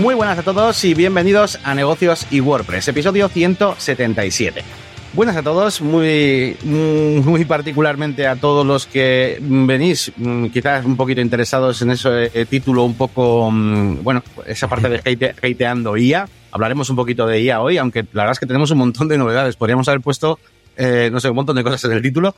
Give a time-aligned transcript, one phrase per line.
[0.00, 4.64] Muy buenas a todos y bienvenidos a Negocios y WordPress, episodio 177.
[5.12, 11.20] Buenas a todos, muy, muy particularmente a todos los que venís mm, quizás un poquito
[11.20, 16.26] interesados en ese eh, título, un poco, mm, bueno, esa parte de hate, hateando IA.
[16.52, 19.18] Hablaremos un poquito de IA hoy, aunque la verdad es que tenemos un montón de
[19.18, 19.56] novedades.
[19.56, 20.38] Podríamos haber puesto,
[20.74, 22.34] eh, no sé, un montón de cosas en el título,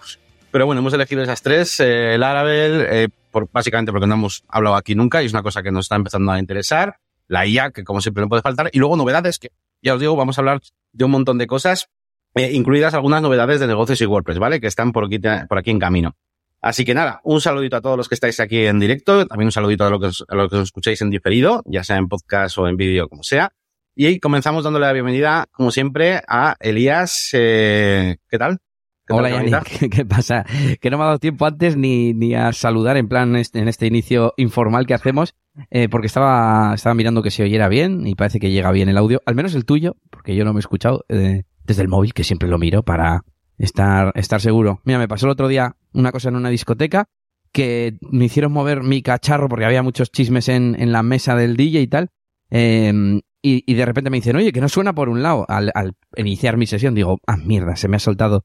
[0.55, 1.79] pero bueno, hemos elegido esas tres.
[1.81, 5.63] Eh, Laravel, eh, por, básicamente porque no hemos hablado aquí nunca y es una cosa
[5.63, 6.97] que nos está empezando a interesar.
[7.29, 8.71] La IA, que como siempre no puede faltar.
[8.73, 9.51] Y luego novedades, que
[9.83, 10.61] ya os digo, vamos a hablar
[10.93, 11.89] de un montón de cosas
[12.35, 14.61] eh, incluidas algunas novedades de negocios y WordPress, ¿vale?
[14.61, 16.17] Que están por aquí, por aquí en camino.
[16.61, 19.53] Así que nada, un saludito a todos los que estáis aquí en directo, también un
[19.53, 22.09] saludito a los que os, a los que os escucháis en diferido, ya sea en
[22.09, 23.53] podcast o en vídeo, como sea.
[23.95, 27.29] Y comenzamos dándole la bienvenida, como siempre, a Elías.
[27.35, 28.59] Eh, ¿Qué tal?
[29.07, 29.91] ¿Qué Hola, Yannick.
[29.91, 30.47] ¿Qué, pasa?
[30.81, 33.69] Que no me ha dado tiempo antes ni, ni a saludar en plan este, en
[33.69, 35.35] este inicio informal que hacemos,
[35.71, 38.97] eh, porque estaba, estaba mirando que se oyera bien y parece que llega bien el
[38.97, 41.05] audio, al menos el tuyo, porque yo no me he escuchado.
[41.09, 43.25] Eh, desde el móvil, que siempre lo miro para
[43.59, 44.81] estar, estar seguro.
[44.85, 47.09] Mira, me pasó el otro día una cosa en una discoteca
[47.53, 51.57] que me hicieron mover mi cacharro porque había muchos chismes en, en la mesa del
[51.57, 52.11] DJ y tal.
[52.51, 55.45] Eh, y, y, de repente me dicen, oye, que no suena por un lado.
[55.49, 58.45] Al, al iniciar mi sesión digo, ah, mierda, se me ha soltado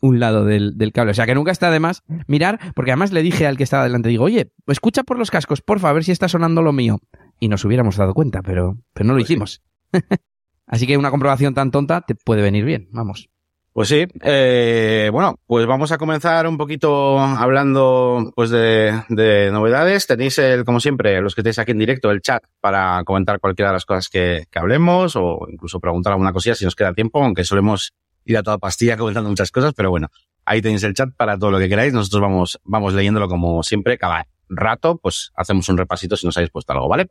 [0.00, 1.12] un lado del, del, cable.
[1.12, 3.84] O sea que nunca está de más mirar, porque además le dije al que estaba
[3.84, 7.00] delante, digo, oye, escucha por los cascos, porfa, a ver si está sonando lo mío.
[7.40, 9.62] Y nos hubiéramos dado cuenta, pero, pero no lo pues hicimos.
[9.92, 10.00] Sí.
[10.66, 13.30] Así que una comprobación tan tonta te puede venir bien, vamos.
[13.78, 20.08] Pues sí, eh, bueno, pues vamos a comenzar un poquito hablando pues de, de, novedades.
[20.08, 23.70] Tenéis, el, como siempre, los que estáis aquí en directo, el chat para comentar cualquiera
[23.70, 27.22] de las cosas que, que hablemos o incluso preguntar alguna cosilla si nos queda tiempo,
[27.22, 27.94] aunque solemos
[28.28, 30.08] ir a toda pastilla comentando muchas cosas, pero bueno,
[30.44, 31.92] ahí tenéis el chat para todo lo que queráis.
[31.92, 36.50] Nosotros vamos, vamos leyéndolo como siempre, cada rato, pues hacemos un repasito si nos habéis
[36.50, 37.08] puesto algo, ¿vale?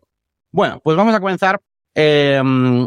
[0.52, 1.62] Bueno, pues vamos a comenzar
[1.96, 2.42] eh,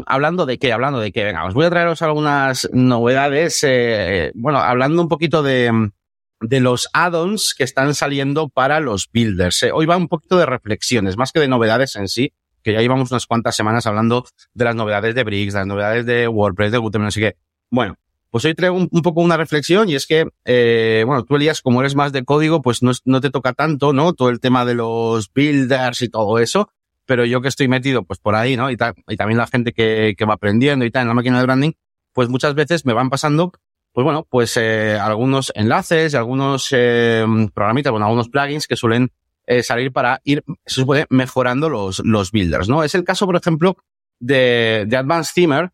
[0.05, 4.59] hablando de qué, hablando de qué, venga, os voy a traeros algunas novedades, eh, bueno,
[4.59, 5.91] hablando un poquito de,
[6.39, 9.63] de los add-ons que están saliendo para los builders.
[9.63, 12.79] Eh, hoy va un poquito de reflexiones, más que de novedades en sí, que ya
[12.79, 16.77] llevamos unas cuantas semanas hablando de las novedades de Bricks, las novedades de WordPress, de
[16.77, 17.35] Gutenberg, así que,
[17.69, 17.97] bueno,
[18.31, 21.81] pues hoy traigo un, poco una reflexión y es que, eh, bueno, tú Elías, como
[21.81, 24.13] eres más de código, pues no, no te toca tanto, ¿no?
[24.13, 26.69] Todo el tema de los builders y todo eso
[27.11, 28.71] pero yo que estoy metido pues por ahí, ¿no?
[28.71, 31.39] Y, ta y también la gente que, que va aprendiendo y tal en la máquina
[31.39, 31.71] de branding,
[32.13, 33.51] pues muchas veces me van pasando,
[33.91, 39.11] pues bueno, pues eh, algunos enlaces algunos eh, programitas, bueno, algunos plugins que suelen
[39.45, 42.83] eh, salir para ir, se supone, mejorando los, los builders, ¿no?
[42.83, 43.75] Es el caso, por ejemplo,
[44.19, 45.71] de, de Advanced Themer,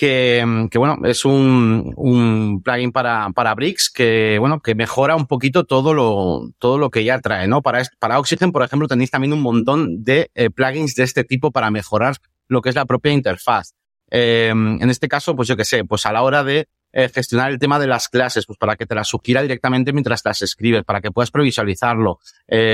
[0.00, 5.26] que, que bueno, es un, un plugin para, para Bricks que, bueno, que mejora un
[5.26, 7.60] poquito todo lo, todo lo que ya trae, ¿no?
[7.60, 11.50] Para, para Oxygen, por ejemplo, tenéis también un montón de eh, plugins de este tipo
[11.50, 12.16] para mejorar
[12.48, 13.74] lo que es la propia interfaz.
[14.10, 17.50] Eh, en este caso, pues yo qué sé, pues a la hora de eh, gestionar
[17.50, 20.82] el tema de las clases, pues para que te las sugiera directamente mientras las escribes,
[20.82, 22.20] para que puedas previsualizarlo,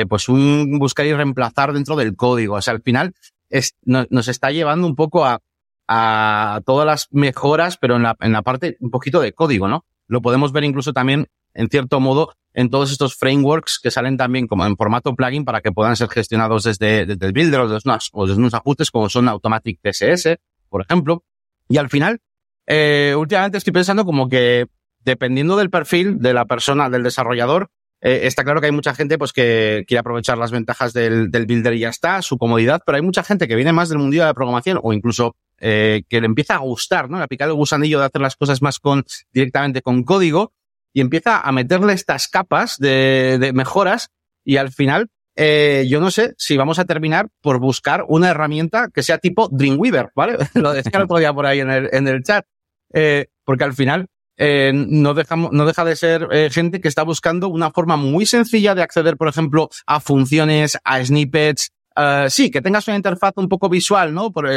[0.08, 2.54] pues un buscar y reemplazar dentro del código.
[2.54, 3.14] O sea, al final
[3.50, 5.40] es, no, nos está llevando un poco a,
[5.88, 9.84] a todas las mejoras, pero en la, en la parte un poquito de código, ¿no?
[10.08, 14.46] Lo podemos ver incluso también, en cierto modo, en todos estos frameworks que salen también
[14.46, 17.90] como en formato plugin para que puedan ser gestionados desde, desde el builder o desde,
[18.12, 20.38] unos, ajustes como son Automatic TSS,
[20.68, 21.22] por ejemplo.
[21.68, 22.20] Y al final,
[22.66, 24.66] eh, últimamente estoy pensando como que
[25.00, 27.70] dependiendo del perfil de la persona, del desarrollador,
[28.00, 31.46] eh, está claro que hay mucha gente pues que quiere aprovechar las ventajas del, del
[31.46, 34.26] builder y ya está, su comodidad, pero hay mucha gente que viene más del mundillo
[34.26, 37.20] de programación o incluso eh, que le empieza a gustar, ¿no?
[37.20, 40.52] A picar el gusanillo de hacer las cosas más con, directamente con código
[40.92, 44.10] y empieza a meterle estas capas de, de mejoras
[44.44, 48.88] y al final, eh, yo no sé si vamos a terminar por buscar una herramienta
[48.92, 50.38] que sea tipo Dreamweaver, ¿vale?
[50.54, 52.46] Lo decía el otro día por ahí en el, en el chat.
[52.92, 54.06] Eh, porque al final,
[54.38, 58.26] eh, no, dejamos, no deja de ser eh, gente que está buscando una forma muy
[58.26, 63.32] sencilla de acceder, por ejemplo, a funciones, a snippets, Uh, sí, que tengas una interfaz
[63.36, 64.30] un poco visual, ¿no?
[64.30, 64.50] Por,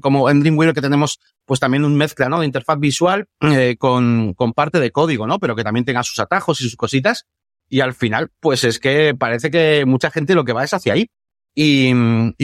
[0.00, 2.40] como en Dreamweaver que tenemos pues también un mezcla, ¿no?
[2.40, 5.38] De interfaz visual eh, con, con parte de código, ¿no?
[5.38, 7.26] Pero que también tenga sus atajos y sus cositas.
[7.68, 10.94] Y al final, pues es que parece que mucha gente lo que va es hacia
[10.94, 11.06] ahí.
[11.54, 11.92] Y,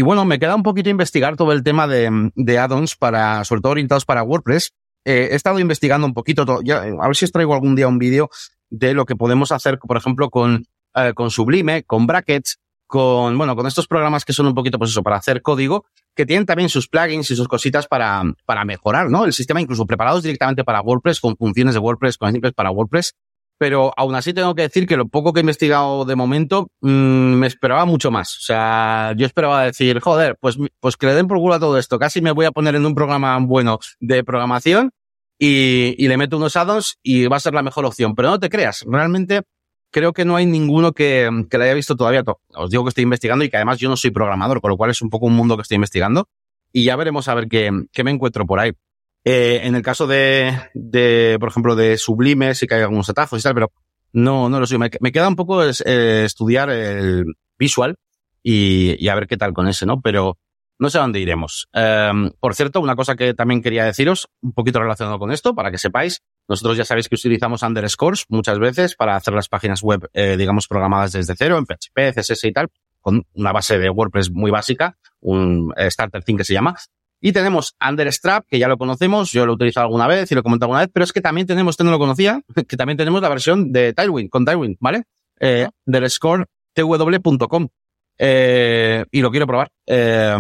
[0.03, 3.73] bueno, me queda un poquito investigar todo el tema de, de add-ons para, sobre todo
[3.73, 4.73] orientados para WordPress.
[5.05, 7.89] Eh, he estado investigando un poquito todo, ya, a ver si os traigo algún día
[7.89, 8.29] un vídeo
[8.71, 10.67] de lo que podemos hacer, por ejemplo, con,
[11.15, 15.03] con Sublime, con Brackets, con, bueno, con estos programas que son un poquito, pues eso,
[15.03, 19.25] para hacer código, que tienen también sus plugins y sus cositas para, para mejorar, ¿no?
[19.25, 23.15] El sistema incluso preparados directamente para WordPress, con funciones de WordPress, con ejemplos para WordPress.
[23.59, 26.89] pero aún así tengo que decir que lo poco que he investigado de momento mmm,
[26.89, 28.37] me esperaba mucho más.
[28.37, 31.79] O sea, yo esperaba decir, joder, pues, pues que le den por culo a todo
[31.79, 31.99] esto.
[31.99, 34.91] Casi me voy a poner en un programa bueno de programación
[35.39, 38.15] y, y le meto unos addons y va a ser la mejor opción.
[38.15, 39.43] Pero no te creas, realmente
[39.97, 42.23] creo que no hay ninguno que, que le haya visto todavía.
[42.55, 44.91] Os digo que estoy investigando y que además yo no soy programador, con lo cual
[44.91, 46.29] es un poco un mundo que estoy investigando.
[46.71, 48.73] Y ya veremos a ver qué, qué me encuentro por ahí.
[49.25, 53.41] Eh, en el caso de, de, por ejemplo, de Sublime, sí que hay algunos atajos
[53.41, 53.73] y tal, pero
[54.13, 54.77] no, no lo sé.
[54.77, 57.25] Me, queda un poco eh, estudiar el
[57.59, 57.97] visual
[58.43, 60.03] y, y, a ver qué tal con ese, ¿no?
[60.03, 60.37] Pero
[60.79, 61.71] no sé a dónde iremos.
[61.73, 65.71] Um, por cierto, una cosa que también quería deciros, un poquito relacionado con esto, para
[65.71, 70.09] que sepáis, nosotros ya sabéis que utilizamos underscores muchas veces para hacer las páginas web,
[70.13, 72.69] eh, digamos, programadas desde cero, en PHP, CSS y tal,
[73.01, 76.77] con una base de WordPress muy básica, un starter theme que se llama.
[77.21, 80.41] Y tenemos Understrap, que ya lo conocemos, yo lo he utilizado alguna vez y lo
[80.41, 82.97] he comentado alguna vez, pero es que también tenemos, este no lo conocía, que también
[82.97, 85.05] tenemos la versión de Tailwind, con Tailwind, ¿vale?
[85.41, 86.45] Eh, underscore
[86.75, 87.69] tw.com.
[88.19, 90.35] Eh, y lo quiero probar, eh,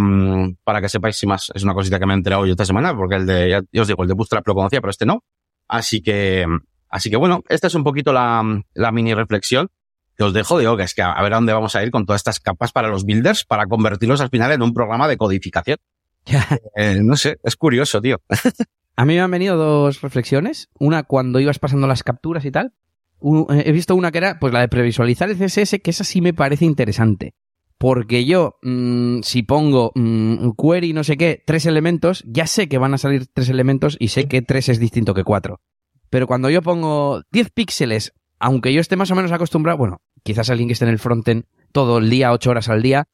[0.64, 1.50] para que sepáis si más.
[1.54, 3.88] Es una cosita que me he enterado yo esta semana, porque el de, ya os
[3.88, 5.22] digo, el de Bootstrap lo conocía, pero este no.
[5.68, 6.46] Así que,
[6.88, 8.42] así que bueno, esta es un poquito la,
[8.74, 9.70] la mini reflexión
[10.16, 10.58] que os dejo.
[10.58, 12.72] Digo que es que a ver a dónde vamos a ir con todas estas capas
[12.72, 15.78] para los builders, para convertirlos al final en un programa de codificación.
[16.76, 18.20] Eh, no sé, es curioso, tío.
[18.96, 20.70] A mí me han venido dos reflexiones.
[20.78, 22.72] Una cuando ibas pasando las capturas y tal.
[23.18, 26.20] Un, he visto una que era, pues la de previsualizar el CSS, que esa sí
[26.20, 27.34] me parece interesante.
[27.78, 32.78] Porque yo, mmm, si pongo mmm, query no sé qué, tres elementos, ya sé que
[32.78, 35.60] van a salir tres elementos y sé que tres es distinto que cuatro.
[36.10, 40.50] Pero cuando yo pongo 10 píxeles, aunque yo esté más o menos acostumbrado, bueno, quizás
[40.50, 43.08] alguien que esté en el frontend todo el día, ocho horas al día,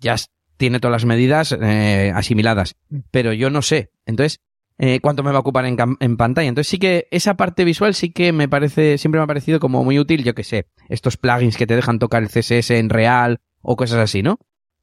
[0.00, 0.16] ya
[0.56, 2.76] tiene todas las medidas eh, asimiladas.
[3.10, 3.90] Pero yo no sé.
[4.04, 4.40] Entonces,
[4.78, 6.48] eh, cuánto me va a ocupar en, en, pantalla.
[6.48, 9.82] Entonces sí que esa parte visual sí que me parece, siempre me ha parecido como
[9.84, 13.40] muy útil, yo que sé, estos plugins que te dejan tocar el CSS en real
[13.66, 14.38] o cosas así, ¿no?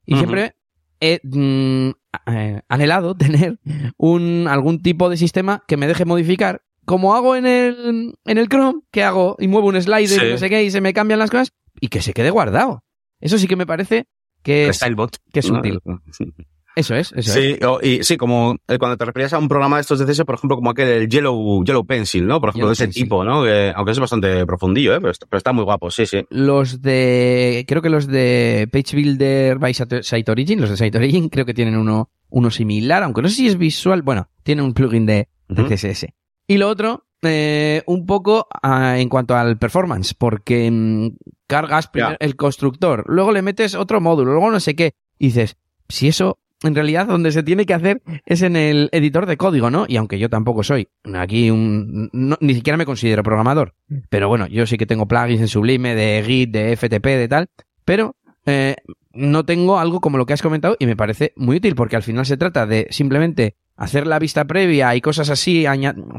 [0.06, 0.19] Y uh -huh.
[0.19, 0.56] siempre
[1.00, 1.91] he mm,
[2.27, 3.59] eh, anhelado tener
[3.97, 6.62] un, algún tipo de sistema que me deje modificar.
[6.85, 10.25] Como hago en el, en el Chrome, que hago y muevo un slider sí.
[10.25, 12.83] y no sé qué y se me cambian las cosas y que se quede guardado.
[13.21, 14.07] Eso sí que me parece
[14.44, 14.81] que es,
[15.31, 15.80] que es útil.
[16.75, 17.66] Eso es, eso sí, es.
[17.66, 20.25] O, y sí, como eh, cuando te referías a un programa de estos de CSS,
[20.25, 22.40] por ejemplo, como aquel el Yellow, Yellow Pencil, ¿no?
[22.40, 23.04] Por ejemplo, de ese Pencil.
[23.04, 23.44] tipo, ¿no?
[23.44, 25.00] Que, aunque es bastante profundillo, ¿eh?
[25.00, 26.25] Pero, pero, está muy guapo, sí, sí.
[26.30, 31.30] Los de, creo que los de Page Builder by Site Origin, los de Site Origin,
[31.30, 34.74] creo que tienen uno, uno similar, aunque no sé si es visual, bueno, tiene un
[34.74, 35.68] plugin de, uh -huh.
[35.68, 36.08] CSS.
[36.48, 41.10] Y lo otro, eh, un poco uh, en cuanto al performance, porque mmm,
[41.48, 42.18] cargas yeah.
[42.19, 45.56] el constructor, luego le metes otro módulo, luego no sé qué, y dices,
[45.88, 49.69] si eso en realidad donde se tiene que hacer es en el editor de código,
[49.69, 49.86] ¿no?
[49.88, 52.10] Y aunque yo tampoco soy aquí un...
[52.13, 53.75] No, ni siquiera me considero programador,
[54.10, 57.50] pero bueno, yo sí que tengo plugins en Sublime, de Git, de FTP, de tal,
[57.86, 58.15] pero
[58.45, 58.75] eh,
[59.13, 62.04] no tengo algo como lo que has comentado y me parece muy útil porque al
[62.04, 65.66] final se trata de simplemente hacer la vista previa y cosas así,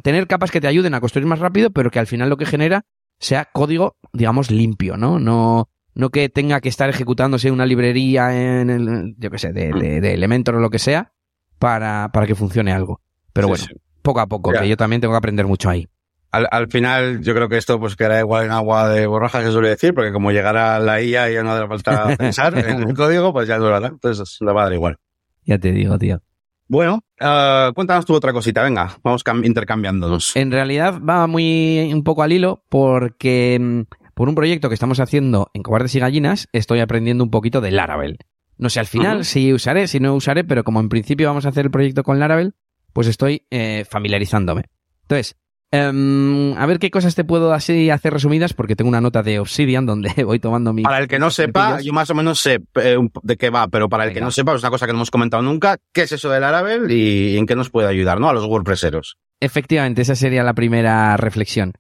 [0.02, 2.47] tener capas que te ayuden a construir más rápido, pero que al final lo que
[2.47, 2.85] genera
[3.19, 5.19] sea código, digamos, limpio, ¿no?
[5.19, 9.73] No no que tenga que estar ejecutándose una librería en el, yo qué sé, de,
[9.73, 11.12] de, de, Elementor o lo que sea,
[11.58, 13.00] para, para que funcione algo.
[13.32, 13.75] Pero sí, bueno, sí.
[14.02, 14.61] poco a poco, ya.
[14.61, 15.88] que yo también tengo que aprender mucho ahí.
[16.31, 19.52] Al, al, final, yo creo que esto pues quedará igual en agua de borraja, se
[19.52, 22.94] suele decir, porque como llegará la IA y ya no hace falta pensar en el
[22.94, 23.88] código, pues ya durará.
[23.88, 24.97] Entonces, le va a dar igual.
[25.45, 26.21] Ya te digo, tío.
[26.66, 30.35] Bueno, uh, cuéntanos tú otra cosita, venga, vamos intercambiándonos.
[30.35, 33.83] En realidad va muy un poco al hilo porque mm,
[34.14, 37.71] por un proyecto que estamos haciendo en Cobardes y Gallinas, estoy aprendiendo un poquito de
[37.71, 38.18] Laravel.
[38.56, 39.25] No sé al final uh -huh.
[39.25, 42.21] si usaré, si no usaré, pero como en principio vamos a hacer el proyecto con
[42.21, 42.54] Laravel,
[42.92, 44.66] pues estoy eh, familiarizándome.
[45.02, 45.37] Entonces,
[45.73, 49.40] um, a ver qué cosas te puedo así hacer resumidas, porque tengo una nota de
[49.40, 50.83] Obsidian donde voy tomando mi...
[50.83, 53.88] Para el que no sepa, yo más o menos sé eh, de qué va, pero
[53.88, 54.21] para el Venga.
[54.21, 56.38] que no sepa, es una cosa que no hemos comentado nunca, ¿qué es eso de
[56.38, 58.28] Laravel y en qué nos puede ayudar, ¿no?
[58.28, 59.18] A los WordPresseros.
[59.40, 61.73] Efectivamente, esa sería la primera reflexión.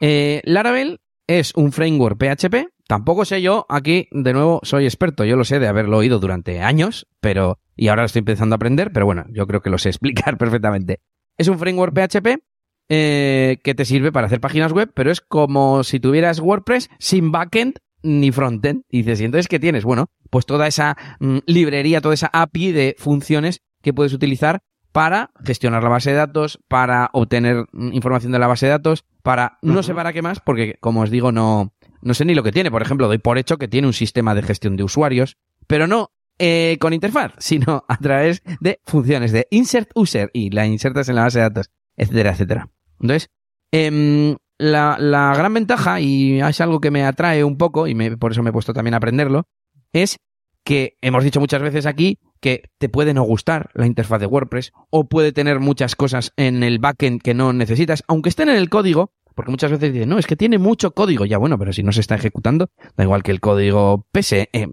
[0.00, 2.70] Eh, Laravel es un framework PHP.
[2.88, 6.62] Tampoco sé yo, aquí de nuevo soy experto, yo lo sé de haberlo oído durante
[6.62, 9.78] años, pero y ahora lo estoy empezando a aprender, pero bueno, yo creo que lo
[9.78, 11.00] sé explicar perfectamente.
[11.36, 12.42] Es un framework PHP
[12.88, 17.30] eh, que te sirve para hacer páginas web, pero es como si tuvieras WordPress sin
[17.30, 18.84] backend ni frontend.
[18.88, 19.84] Y dices, ¿y entonces qué tienes?
[19.84, 24.60] Bueno, pues toda esa mm, librería, toda esa API de funciones que puedes utilizar
[24.98, 29.56] para gestionar la base de datos, para obtener información de la base de datos, para
[29.62, 29.82] no uh -huh.
[29.84, 32.72] sé para qué más, porque como os digo, no, no sé ni lo que tiene.
[32.72, 35.36] Por ejemplo, doy por hecho que tiene un sistema de gestión de usuarios,
[35.68, 40.66] pero no eh, con interfaz, sino a través de funciones de insert user y la
[40.66, 42.68] insertas en la base de datos, etcétera, etcétera.
[43.00, 43.30] Entonces,
[43.70, 48.16] eh, la, la, gran ventaja, y es algo que me atrae un poco, y me,
[48.16, 49.46] por eso me he puesto también a aprenderlo,
[49.92, 50.18] es
[50.64, 54.72] que hemos dicho muchas veces aquí que te puede no gustar la interfaz de WordPress
[54.90, 58.68] o puede tener muchas cosas en el backend que no necesitas, aunque estén en el
[58.68, 61.24] código, porque muchas veces dicen, no, es que tiene mucho código.
[61.24, 64.66] Ya bueno, pero si no se está ejecutando, da igual que el código pese, eh,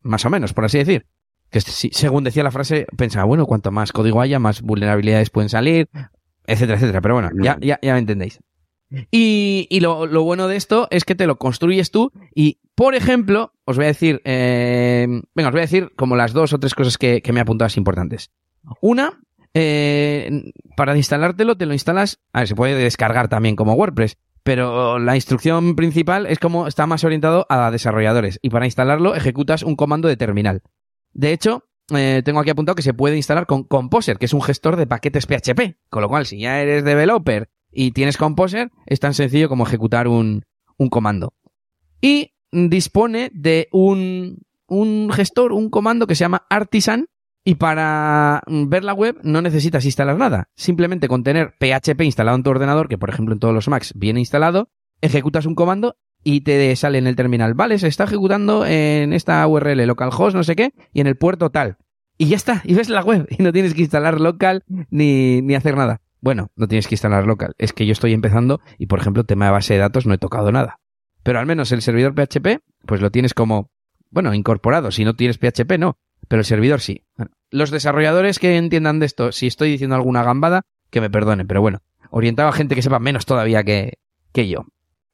[0.00, 1.06] más o menos, por así decir.
[1.50, 5.88] Que según decía la frase, pensaba, bueno, cuanto más código haya, más vulnerabilidades pueden salir,
[6.46, 7.00] etcétera, etcétera.
[7.00, 8.38] Pero bueno, ya, ya, ya me entendéis.
[9.10, 13.76] Y, lo, bueno de esto es que te lo construyes tú y, por ejemplo, os
[13.76, 16.96] voy a decir, eh, venga, os voy a decir como las dos o tres cosas
[16.96, 18.30] que, me he apuntado importantes.
[18.80, 19.20] Una,
[19.54, 24.98] eh, para instalártelo te lo instalas, a ver, se puede descargar también como WordPress, pero
[24.98, 29.76] la instrucción principal es como está más orientado a desarrolladores y para instalarlo ejecutas un
[29.76, 30.62] comando de terminal.
[31.12, 31.64] De hecho,
[31.94, 34.86] eh, tengo aquí apuntado que se puede instalar con Composer, que es un gestor de
[34.86, 39.48] paquetes PHP, con lo cual si ya eres developer y tienes Composer, es tan sencillo
[39.48, 40.44] como ejecutar un,
[40.76, 41.34] un comando.
[42.00, 47.06] Y dispone de un, un gestor, un comando que se llama Artisan,
[47.44, 50.50] y para ver la web no necesitas instalar nada.
[50.54, 53.94] Simplemente con tener PHP instalado en tu ordenador, que por ejemplo en todos los Macs
[53.96, 54.68] viene instalado,
[55.00, 59.46] ejecutas un comando y te sale en el terminal, vale, se está ejecutando en esta
[59.46, 61.78] URL localhost, no sé qué, y en el puerto tal.
[62.18, 65.54] Y ya está, y ves la web, y no tienes que instalar local ni, ni
[65.54, 66.02] hacer nada.
[66.20, 67.54] Bueno, no tienes que instalar local.
[67.58, 70.18] Es que yo estoy empezando y, por ejemplo, tema de base de datos no he
[70.18, 70.80] tocado nada.
[71.22, 73.70] Pero al menos el servidor PHP, pues lo tienes como,
[74.10, 74.90] bueno, incorporado.
[74.90, 75.98] Si no tienes PHP, no.
[76.26, 77.04] Pero el servidor sí.
[77.50, 81.46] los desarrolladores que entiendan de esto, si estoy diciendo alguna gambada, que me perdonen.
[81.46, 83.98] Pero bueno, orientado a gente que sepa menos todavía que,
[84.32, 84.66] que yo.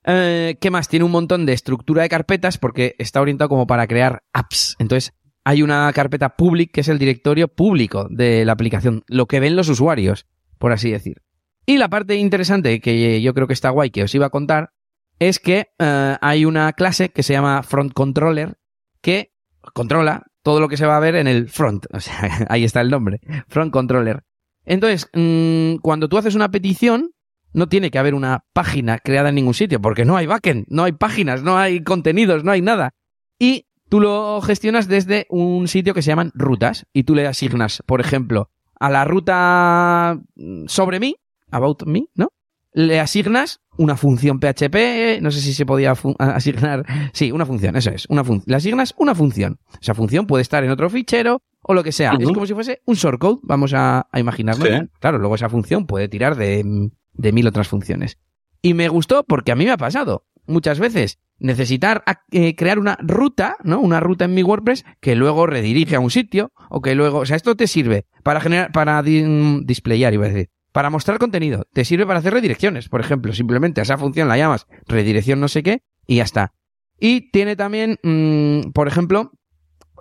[0.04, 0.88] Eh, ¿Qué más?
[0.88, 4.76] Tiene un montón de estructura de carpetas porque está orientado como para crear apps.
[4.78, 5.12] Entonces,
[5.44, 9.56] hay una carpeta public que es el directorio público de la aplicación, lo que ven
[9.56, 10.26] los usuarios
[10.58, 11.22] por así decir.
[11.66, 14.70] Y la parte interesante que yo creo que está guay que os iba a contar
[15.18, 18.58] es que eh, hay una clase que se llama Front Controller
[19.00, 19.32] que
[19.72, 21.86] controla todo lo que se va a ver en el front.
[21.92, 23.20] O sea, ahí está el nombre.
[23.48, 24.24] Front Controller.
[24.64, 27.10] Entonces, mm, cuando tú haces una petición,
[27.52, 30.84] no tiene que haber una página creada en ningún sitio, porque no hay backend, no
[30.84, 32.94] hay páginas, no hay contenidos, no hay nada.
[33.38, 37.82] Y tú lo gestionas desde un sitio que se llaman rutas y tú le asignas,
[37.86, 40.20] por ejemplo, a la ruta
[40.66, 41.16] sobre mí,
[41.50, 42.28] about me, ¿no?
[42.72, 47.90] Le asignas una función PHP, no sé si se podía asignar, sí, una función, eso
[47.90, 48.44] es, una función.
[48.46, 49.60] Le asignas una función.
[49.80, 52.14] Esa función puede estar en otro fichero o lo que sea.
[52.18, 54.88] Es como si fuese un shortcode, vamos a, a imaginarlo.
[54.98, 58.18] Claro, luego esa función puede tirar de, de mil otras funciones.
[58.60, 62.96] Y me gustó porque a mí me ha pasado muchas veces necesitar eh, crear una
[63.00, 63.80] ruta, ¿no?
[63.80, 67.26] Una ruta en mi WordPress que luego redirige a un sitio o que luego, o
[67.26, 71.66] sea, esto te sirve para generar, para displayar, iba a decir, para mostrar contenido.
[71.72, 73.32] Te sirve para hacer redirecciones, por ejemplo.
[73.32, 76.52] Simplemente a esa función la llamas redirección no sé qué y ya está.
[76.98, 79.32] Y tiene también, mm, por ejemplo,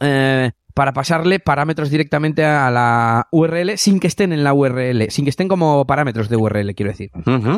[0.01, 5.25] eh, para pasarle parámetros directamente a la URL sin que estén en la URL, sin
[5.25, 7.11] que estén como parámetros de URL, quiero decir.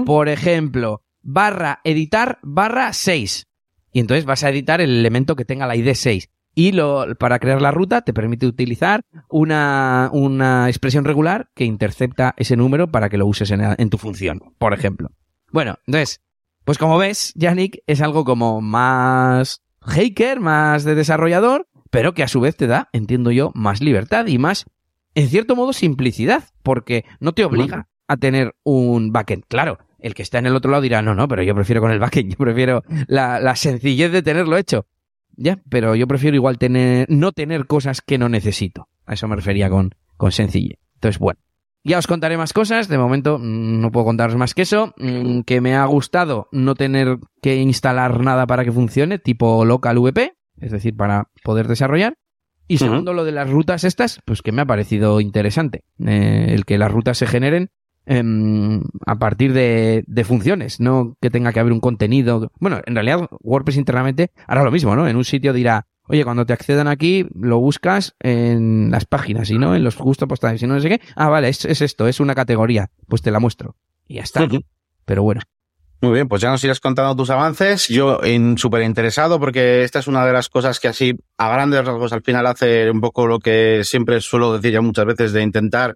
[0.05, 3.47] Por ejemplo, barra editar barra 6.
[3.95, 6.29] Y entonces vas a editar el elemento que tenga la ID 6.
[6.53, 12.33] Y lo, para crear la ruta te permite utilizar una, una expresión regular que intercepta
[12.35, 15.11] ese número para que lo uses en, en tu función, por ejemplo.
[15.53, 16.19] Bueno, entonces,
[16.65, 22.27] pues como ves, Yannick es algo como más hacker, más de desarrollador, pero que a
[22.27, 24.65] su vez te da, entiendo yo, más libertad y más,
[25.13, 29.45] en cierto modo, simplicidad, porque no te obliga a tener un backend.
[29.47, 31.89] Claro, el que está en el otro lado dirá, no, no, pero yo prefiero con
[31.89, 34.85] el backend, yo prefiero la, la sencillez de tenerlo hecho.
[35.35, 38.87] Ya, pero yo prefiero igual tener, no tener cosas que no necesito.
[39.07, 40.77] A eso me refería con, con sencillez.
[40.93, 41.39] Entonces, bueno.
[41.83, 45.41] Ya os contaré más cosas, de momento mm, no puedo contaros más que eso, mm,
[45.41, 50.33] que me ha gustado no tener que instalar nada para que funcione, tipo local VP,
[50.61, 52.15] es decir, para poder desarrollar.
[52.67, 56.65] Y segundo, lo de las rutas estas, pues que me ha parecido interesante, eh, el
[56.65, 57.69] que las rutas se generen
[58.07, 62.51] Em, a partir de, de, funciones, no que tenga que haber un contenido.
[62.59, 65.07] Bueno, en realidad WordPress internamente hará lo mismo, ¿no?
[65.07, 69.57] En un sitio dirá, oye, cuando te accedan aquí, lo buscas en las páginas y
[69.57, 71.01] no en los gustos postales y no sé qué.
[71.15, 72.91] Ah, vale, es, es, esto, es una categoría.
[73.07, 73.75] Pues te la muestro.
[74.07, 74.47] Y ya está.
[75.05, 75.41] Pero bueno.
[76.01, 77.87] Muy bien, pues ya nos irás contando tus avances.
[77.87, 78.19] Yo
[78.57, 82.21] súper interesado porque esta es una de las cosas que así a grandes rasgos al
[82.21, 85.95] final hace un poco lo que siempre suelo decir ya muchas veces de intentar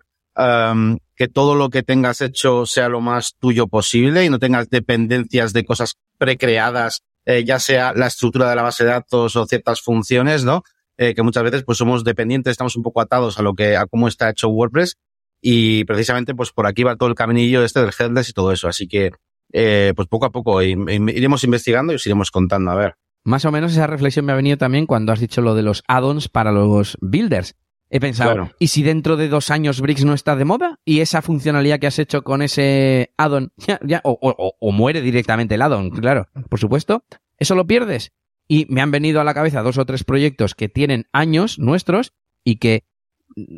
[1.20, 5.52] que todo lo que tengas hecho sea lo más tuyo posible y no tengas dependencias
[5.52, 9.82] de cosas precreadas, eh, ya sea la estructura de la base de datos o ciertas
[9.82, 10.64] funciones, ¿no?
[10.98, 13.86] Eh, que muchas veces pues somos dependientes, estamos un poco atados a lo que, a
[13.86, 14.96] cómo está hecho WordPress
[15.42, 18.70] y precisamente pues por aquí va todo el caminillo este del headless y todo eso.
[18.70, 19.12] Así que
[19.52, 22.96] eh, pues poco a poco iremos investigando y os iremos contando, a ver.
[23.26, 25.84] Más o menos esa reflexión me ha venido también cuando has dicho lo de los
[25.86, 27.56] add-ons para los builders.
[27.92, 30.80] He pensado, ¿y si dentro de dos años Bricks no está de moda?
[30.86, 35.56] ¿Y esa funcionalidad que has hecho con ese add-on ya, ya, o, o, muere directamente
[35.56, 37.04] el add-on, claro, por supuesto?
[37.38, 38.12] ¿Eso lo pierdes?
[38.48, 42.14] Y me han venido a la cabeza dos o tres proyectos que tienen años nuestros
[42.44, 42.84] y que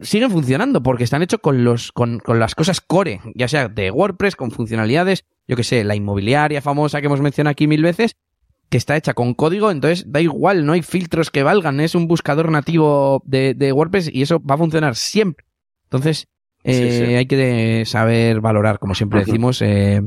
[0.01, 3.91] siguen funcionando porque están hechos con los con, con, las cosas core, ya sea de
[3.91, 8.15] WordPress, con funcionalidades, yo que sé, la inmobiliaria famosa que hemos mencionado aquí mil veces,
[8.71, 12.07] que está hecha con código, entonces da igual, no hay filtros que valgan, es un
[12.07, 15.45] buscador nativo de, de WordPress y eso va a funcionar siempre.
[15.83, 16.29] Entonces,
[16.63, 20.01] eh, hay que saber valorar, como siempre decimos, eh,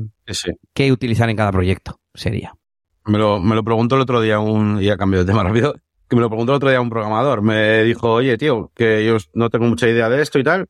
[0.73, 2.55] qué utilizar en cada proyecto, sería.
[3.05, 5.75] Me lo, me lo preguntó el otro día un, y ha cambiado de tema rápido,
[6.09, 7.43] que me lo preguntó el otro día un programador.
[7.43, 10.69] Me dijo, oye, tío, que yo no tengo mucha idea de esto y tal.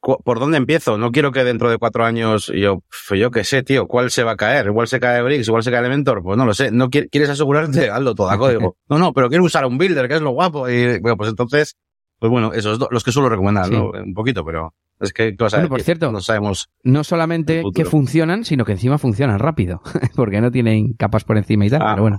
[0.00, 0.96] ¿Por dónde empiezo?
[0.96, 2.82] No quiero que dentro de cuatro años, yo,
[3.14, 4.66] yo qué sé, tío, ¿cuál se va a caer?
[4.66, 6.70] Igual se cae Bricks, igual se cae Elementor, pues no lo sé.
[6.70, 7.90] ¿No quieres asegurarte?
[7.90, 8.76] Hazlo todo a código.
[8.88, 10.68] No, no, pero quiero usar un builder, que es lo guapo.
[10.68, 11.76] Y bueno, pues entonces,
[12.18, 13.90] pues bueno, esos dos, los que suelo recomendar, ¿no?
[13.90, 16.68] Un poquito, pero es que, bueno, por cierto, no sabemos.
[16.82, 19.80] No solamente que funcionan, sino que encima funcionan rápido,
[20.16, 22.18] porque no tienen capas por encima y tal, ah, pero bueno.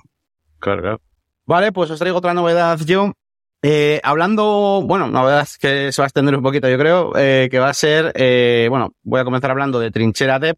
[0.59, 1.01] Claro, claro.
[1.45, 3.13] Vale, pues os traigo otra novedad yo.
[3.63, 7.59] Eh, hablando, bueno, novedad que se va a extender un poquito, yo creo, eh, que
[7.59, 10.55] va a ser, eh, bueno, voy a comenzar hablando de Trinchera Dev,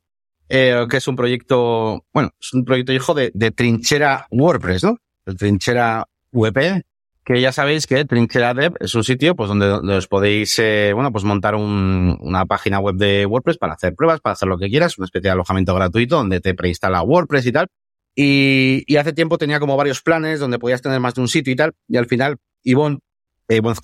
[0.47, 4.97] eh, que es un proyecto, bueno, es un proyecto hijo de, de Trinchera WordPress, ¿no?
[5.37, 6.83] Trinchera WP,
[7.23, 11.11] que ya sabéis que Trinchera Dev es un sitio, pues, donde, os podéis, eh, bueno,
[11.11, 14.69] pues montar un, una página web de WordPress para hacer pruebas, para hacer lo que
[14.69, 17.67] quieras, una especie de alojamiento gratuito donde te preinstala WordPress y tal.
[18.15, 21.51] Y, y, hace tiempo tenía como varios planes donde podías tener más de un sitio
[21.51, 21.73] y tal.
[21.87, 22.99] Y al final, Ivonne,
[23.47, 23.75] eh, Ivonne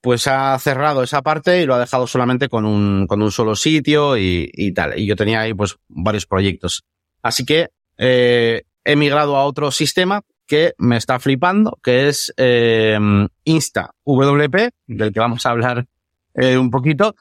[0.00, 3.54] pues ha cerrado esa parte y lo ha dejado solamente con un, con un solo
[3.54, 4.98] sitio y, y tal.
[4.98, 6.84] Y yo tenía ahí pues varios proyectos.
[7.22, 12.98] Así que eh, he migrado a otro sistema que me está flipando, que es eh,
[13.44, 15.86] Insta WP, del que vamos a hablar
[16.34, 17.14] eh, un poquito.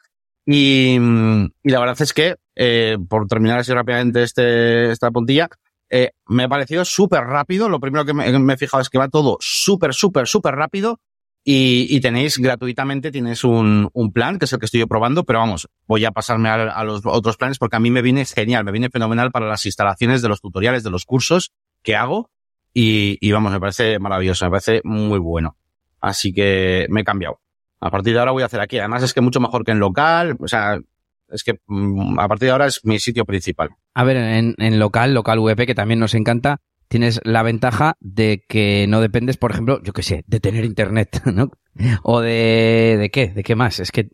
[0.46, 2.38] Y, y, la verdad es que,
[3.08, 5.48] por terminar así rápidamente este, esta puntilla,
[5.90, 7.70] eh, me ha parecido súper rápido.
[7.70, 11.00] Lo primero que me, me, he fijado es que va todo súper, súper, súper rápido.
[11.44, 15.40] Y, y, tenéis gratuitamente, tienes un, un, plan, que es el que estoy probando, pero
[15.40, 18.66] vamos, voy a pasarme a, a, los otros planes porque a mí me viene genial,
[18.66, 22.30] me viene fenomenal para las instalaciones de los tutoriales, de los cursos que hago.
[22.74, 25.58] Y, y vamos, me parece maravilloso, me parece muy bueno.
[26.02, 27.40] Así que me he cambiado.
[27.80, 28.78] A partir de ahora voy a hacer aquí.
[28.78, 30.38] Además es que mucho mejor que en local.
[30.40, 30.80] O sea,
[31.30, 33.70] es que mm, a partir de ahora es mi sitio principal.
[34.00, 38.46] A ver, en, en local, local VP, que también nos encanta, tienes la ventaja de
[38.48, 41.52] que no dependes, por ejemplo, yo qué sé, de tener internet, ¿no?
[42.04, 43.82] O de, de qué, de qué más.
[43.82, 44.08] Es que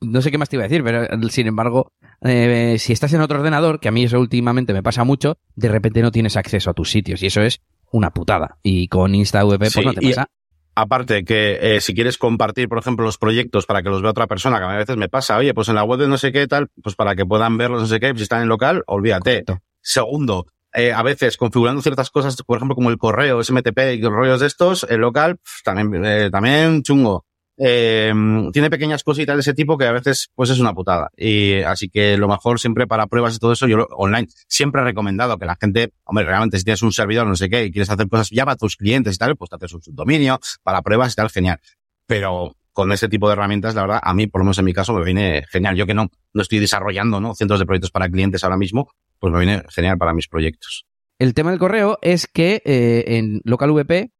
[0.00, 3.20] no sé qué más te iba a decir, pero sin embargo, eh, si estás en
[3.20, 6.70] otro ordenador, que a mí eso últimamente me pasa mucho, de repente no tienes acceso
[6.70, 8.56] a tus sitios y eso es una putada.
[8.62, 10.30] Y con InstaVP pues no te pasa
[10.76, 14.26] aparte que eh, si quieres compartir, por ejemplo, los proyectos para que los vea otra
[14.26, 16.46] persona, que a veces me pasa, oye, pues en la web de no sé qué
[16.46, 19.44] tal, pues para que puedan verlos no sé qué, si están en local, olvídate.
[19.80, 24.40] Segundo, eh, a veces configurando ciertas cosas, por ejemplo, como el correo, SMTP y rollos
[24.40, 27.24] de estos, en local, también, eh, también chungo
[27.58, 28.12] eh,
[28.52, 31.10] tiene pequeñas cositas de ese tipo que a veces pues es una putada.
[31.16, 34.84] Y así que lo mejor siempre para pruebas y todo eso, yo online siempre he
[34.84, 37.90] recomendado que la gente, hombre, realmente si tienes un servidor, no sé qué, y quieres
[37.90, 41.12] hacer cosas ya para tus clientes y tal, pues te haces un subdominio para pruebas
[41.12, 41.58] y tal, genial.
[42.06, 44.74] Pero con ese tipo de herramientas, la verdad, a mí, por lo menos en mi
[44.74, 45.76] caso, me viene genial.
[45.76, 47.34] Yo que no, no estoy desarrollando, ¿no?
[47.34, 50.84] Cientos de proyectos para clientes ahora mismo, pues me viene genial para mis proyectos.
[51.18, 54.10] El tema del correo es que eh, en LocalVP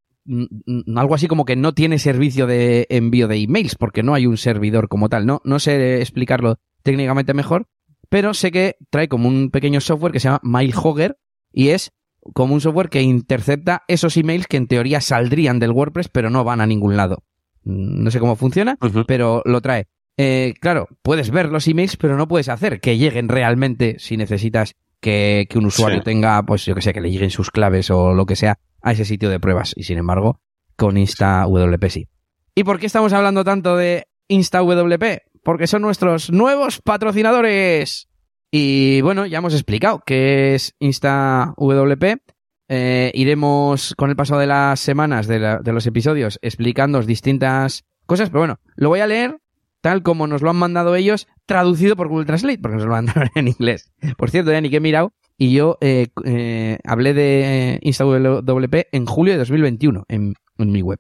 [0.97, 4.37] algo así como que no tiene servicio de envío de emails, porque no hay un
[4.37, 5.27] servidor como tal.
[5.27, 7.69] No, no sé explicarlo técnicamente mejor,
[8.09, 11.19] pero sé que trae como un pequeño software que se llama MailHogger
[11.53, 11.93] y es
[12.33, 16.45] como un software que intercepta esos emails que en teoría saldrían del WordPress, pero no
[16.45, 17.25] van a ningún lado.
[17.63, 19.87] No sé cómo funciona, pero lo trae.
[20.17, 24.75] Eh, claro, puedes ver los emails, pero no puedes hacer que lleguen realmente si necesitas
[25.01, 28.15] que, que un usuario tenga, pues yo que sé, que le lleguen sus claves o
[28.15, 29.73] lo que sea a ese sitio de pruebas.
[29.77, 30.41] Y sin embargo,
[30.77, 32.09] con InstaWP sí.
[32.55, 35.05] ¿Y por qué estamos hablando tanto de InstaWP?
[35.43, 38.09] Porque son nuestros nuevos patrocinadores.
[38.51, 42.05] Y bueno, ya hemos explicado qué es InstaWP.
[42.69, 48.29] Eh, iremos con el paso de las semanas de, de los episodios explicando distintas cosas,
[48.29, 49.39] pero bueno, lo voy a leer
[49.87, 53.31] tal como nos lo han mandado ellos, traducido por Google Translate, porque nos lo mandaron
[53.37, 53.93] en inglés.
[54.17, 59.35] Por cierto, Dani, que he mirado, y yo eh, eh, hablé de InstaWP en julio
[59.35, 60.99] de 2021 en, en mi web.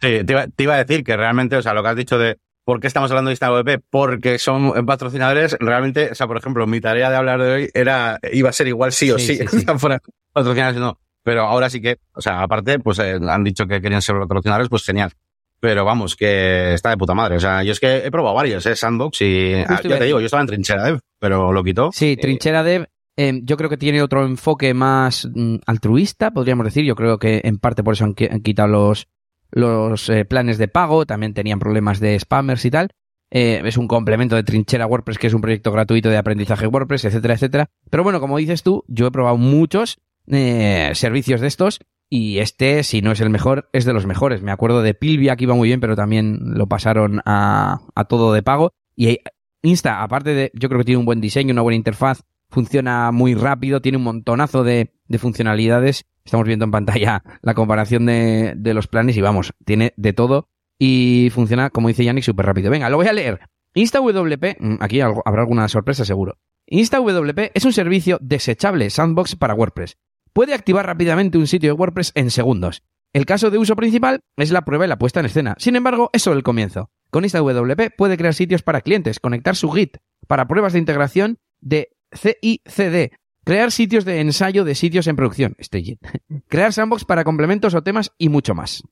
[0.00, 2.18] Sí, te iba, te iba, a decir que realmente, o sea, lo que has dicho
[2.18, 3.84] de, ¿Por qué estamos hablando de InstaWP?
[3.90, 5.56] Porque son patrocinadores.
[5.58, 8.68] Realmente, o sea, por ejemplo, mi tarea de hablar de hoy era, iba a ser
[8.68, 9.66] igual sí o sí, sí, sí, sí.
[9.78, 10.00] fuera
[10.32, 11.00] patrocinadores no.
[11.24, 14.68] Pero ahora sí que, o sea, aparte, pues eh, han dicho que querían ser patrocinadores,
[14.68, 15.14] pues genial.
[15.60, 17.36] Pero vamos, que está de puta madre.
[17.36, 18.74] O sea, yo es que he probado varios, ¿eh?
[18.74, 21.90] Sandbox y ah, ya te digo, yo estaba en Trinchera Dev, pero lo quitó.
[21.92, 26.84] Sí, Trinchera Dev eh, yo creo que tiene otro enfoque más mm, altruista, podríamos decir.
[26.84, 29.08] Yo creo que en parte por eso han, han quitado los,
[29.50, 32.88] los eh, planes de pago, también tenían problemas de spammers y tal.
[33.30, 37.04] Eh, es un complemento de Trinchera WordPress, que es un proyecto gratuito de aprendizaje WordPress,
[37.04, 37.70] etcétera, etcétera.
[37.88, 41.80] Pero bueno, como dices tú, yo he probado muchos eh, servicios de estos
[42.12, 44.42] y este, si no es el mejor, es de los mejores.
[44.42, 48.42] Me acuerdo de Pilvia, que iba muy bien, pero también lo pasaron a, todo de
[48.42, 48.72] pago.
[48.96, 49.20] Y
[49.62, 53.34] Insta, aparte de, yo creo que tiene un buen diseño, una buena interfaz, funciona muy
[53.34, 56.04] rápido, tiene un montonazo de, de funcionalidades.
[56.24, 60.48] Estamos viendo en pantalla la comparación de, de, los planes y vamos, tiene de todo
[60.78, 62.70] y funciona, como dice Yannick, súper rápido.
[62.70, 63.40] Venga, lo voy a leer.
[63.74, 66.38] InstaWP, mm, aquí habrá alguna sorpresa seguro.
[66.66, 69.96] InstaWP es un servicio desechable sandbox para WordPress.
[70.40, 72.82] Puede activar rápidamente un sitio de WordPress en segundos.
[73.12, 75.54] El caso de uso principal es la prueba y la puesta en escena.
[75.58, 76.88] Sin embargo, es solo el comienzo.
[77.10, 81.90] Con InstaWP puede crear sitios para clientes, conectar su Git para pruebas de integración de
[82.14, 83.12] CICD,
[83.44, 85.98] crear sitios de ensayo de sitios en producción, este
[86.48, 88.82] crear sandbox para complementos o temas y mucho más.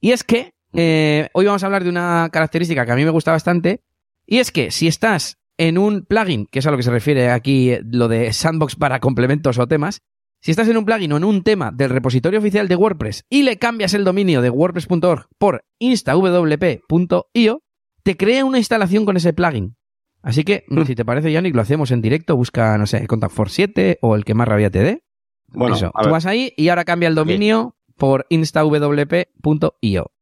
[0.00, 3.10] Y es que eh, hoy vamos a hablar de una característica que a mí me
[3.10, 3.84] gusta bastante,
[4.26, 7.30] y es que si estás en un plugin, que es a lo que se refiere
[7.30, 10.02] aquí lo de sandbox para complementos o temas,
[10.46, 13.42] si estás en un plugin o en un tema del repositorio oficial de WordPress y
[13.42, 17.62] le cambias el dominio de wordpress.org por instawp.io,
[18.04, 19.76] te crea una instalación con ese plugin.
[20.22, 20.84] Así que, mm.
[20.84, 22.36] si te parece, Yannick, lo hacemos en directo.
[22.36, 25.02] Busca, no sé, Contact Force 7 o el que más rabia te dé.
[25.48, 30.12] Bueno, Eso, tú vas ahí y ahora cambia el dominio por instawp.io.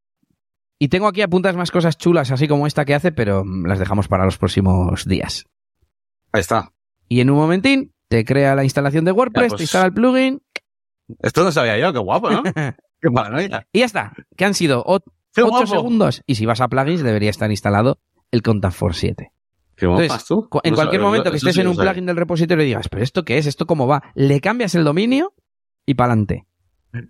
[0.78, 4.08] Y tengo aquí apuntas más cosas chulas, así como esta que hace, pero las dejamos
[4.08, 5.44] para los próximos días.
[6.32, 6.72] Ahí está.
[7.10, 9.58] Y en un momentín te crea la instalación de WordPress, pues...
[9.58, 10.40] te instala el plugin.
[11.20, 12.44] Esto no sabía yo, qué guapo, ¿no?
[13.00, 13.66] qué paranoia.
[13.72, 16.22] Y ya está, que han sido 8 segundos.
[16.24, 17.98] Y si vas a plugins, debería estar instalado
[18.30, 19.32] el Contact Force 7.
[19.74, 20.48] ¿Qué Entonces, tú?
[20.62, 23.02] En no cualquier momento que estés sí en un plugin del repositorio y digas, pero
[23.02, 23.46] ¿esto qué es?
[23.46, 24.04] ¿Esto cómo va?
[24.14, 25.34] Le cambias el dominio
[25.84, 26.46] y para adelante.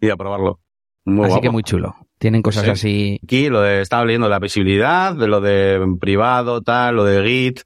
[0.01, 0.61] Y a probarlo.
[1.05, 1.43] Muy así guapo.
[1.43, 1.97] que muy chulo.
[2.19, 2.71] Tienen cosas sí.
[2.71, 3.21] así.
[3.23, 7.61] Aquí lo de, estaba leyendo la visibilidad, de lo de privado, tal, lo de Git.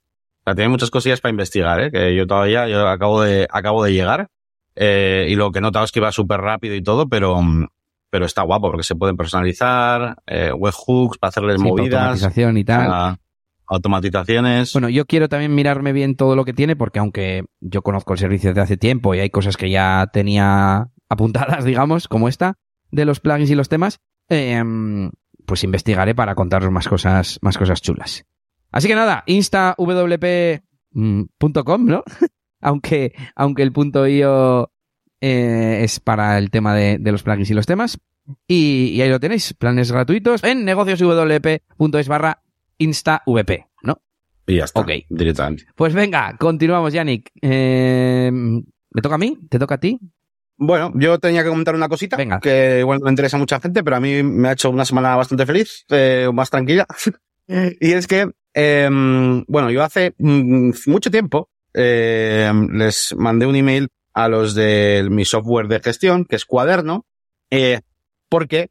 [0.49, 1.91] Sea, tiene muchas cosillas para investigar, ¿eh?
[1.91, 4.29] Que yo todavía, yo acabo de, acabo de llegar.
[4.75, 7.39] Eh, y lo que he notado es que va súper rápido y todo, pero,
[8.09, 12.03] pero está guapo porque se pueden personalizar, eh, webhooks para hacerles sí, movidas.
[12.03, 12.93] Automatización y tal.
[12.93, 13.19] A,
[13.67, 14.73] automatizaciones.
[14.73, 18.19] Bueno, yo quiero también mirarme bien todo lo que tiene porque aunque yo conozco el
[18.19, 22.55] servicio desde hace tiempo y hay cosas que ya tenía apuntadas, digamos, como esta,
[22.91, 24.63] de los plugins y los temas, eh,
[25.45, 28.25] pues investigaré para contaros más cosas, más cosas chulas.
[28.71, 29.85] Así que nada, instawp.com,
[31.87, 32.05] ¿no?
[32.61, 34.73] aunque, aunque el punto .io
[35.21, 37.99] eh, es para el tema de, de, los plugins y los temas.
[38.47, 42.43] Y, y ahí lo tenéis, planes gratuitos en negocioswp.es barra
[42.77, 44.03] InstaVP, ¿no?
[44.47, 44.81] Y ya está.
[44.81, 44.91] Ok.
[45.09, 45.65] Directamente.
[45.75, 47.31] Pues venga, continuamos, Yannick.
[47.41, 49.39] Eh, ¿Me toca a mí?
[49.49, 49.99] ¿Te toca a ti?
[50.57, 52.41] Bueno, yo tenía que comentar una cosita Venga.
[52.41, 55.15] que igual no interesa a mucha gente, pero a mí me ha hecho una semana
[55.15, 56.85] bastante feliz, eh, más tranquila.
[57.47, 58.29] y es que,
[58.61, 58.89] eh,
[59.47, 65.25] bueno, yo hace mm, mucho tiempo eh, les mandé un email a los de mi
[65.25, 67.07] software de gestión, que es Cuaderno,
[67.51, 67.83] eh,
[68.29, 68.71] porque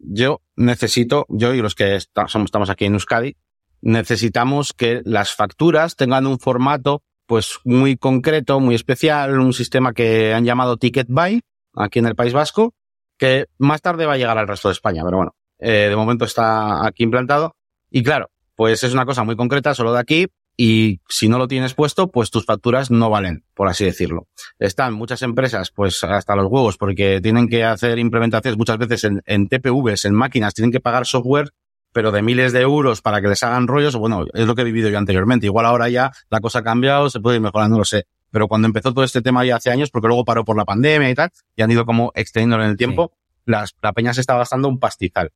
[0.00, 3.36] yo necesito, yo y los que estamos aquí en Euskadi,
[3.82, 10.34] necesitamos que las facturas tengan un formato pues muy concreto, muy especial, un sistema que
[10.34, 11.40] han llamado Ticket Buy
[11.76, 12.74] aquí en el País Vasco,
[13.16, 16.24] que más tarde va a llegar al resto de España, pero bueno, eh, de momento
[16.24, 17.54] está aquí implantado.
[17.90, 21.48] Y claro, pues es una cosa muy concreta, solo de aquí, y si no lo
[21.48, 24.28] tienes puesto, pues tus facturas no valen, por así decirlo.
[24.58, 29.22] Están muchas empresas, pues hasta los huevos, porque tienen que hacer implementaciones muchas veces en,
[29.24, 31.52] en TPVs, en máquinas, tienen que pagar software,
[31.94, 33.96] pero de miles de euros para que les hagan rollos.
[33.96, 35.46] Bueno, es lo que he vivido yo anteriormente.
[35.46, 38.08] Igual ahora ya la cosa ha cambiado, se puede ir mejorando, no lo sé.
[38.30, 41.08] Pero cuando empezó todo este tema ya hace años, porque luego paró por la pandemia
[41.08, 43.40] y tal, y han ido como extendiéndolo en el tiempo, sí.
[43.46, 45.30] las, la peña se está gastando un pastizal.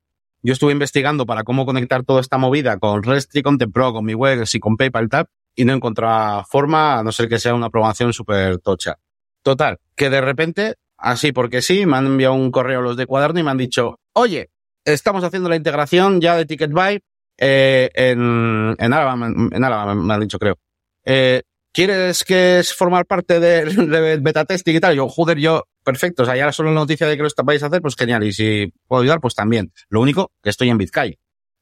[0.45, 4.13] Yo estuve investigando para cómo conectar toda esta movida con Restri, con Tempro, con mi
[4.13, 5.27] web y con PayPal y tal,
[5.57, 8.99] y no encontraba forma, a no ser que sea una programación súper tocha.
[9.43, 13.41] Total, que de repente, así porque sí, me han enviado un correo los de cuaderno
[13.41, 14.51] y me han dicho, oye,
[14.85, 17.01] estamos haciendo la integración ya de Ticketbuy
[17.39, 20.59] eh, en, en Álava, en Álava me han dicho, creo.
[21.07, 21.41] Eh,
[21.73, 24.95] ¿Quieres que es formar parte de, de, beta testing y tal?
[24.95, 26.23] Yo, joder, yo, perfecto.
[26.23, 28.25] O sea, ya solo la noticia de que lo vais a hacer, pues genial.
[28.25, 29.73] Y si puedo ayudar, pues también.
[29.89, 31.15] Lo único que estoy en Bitcoin.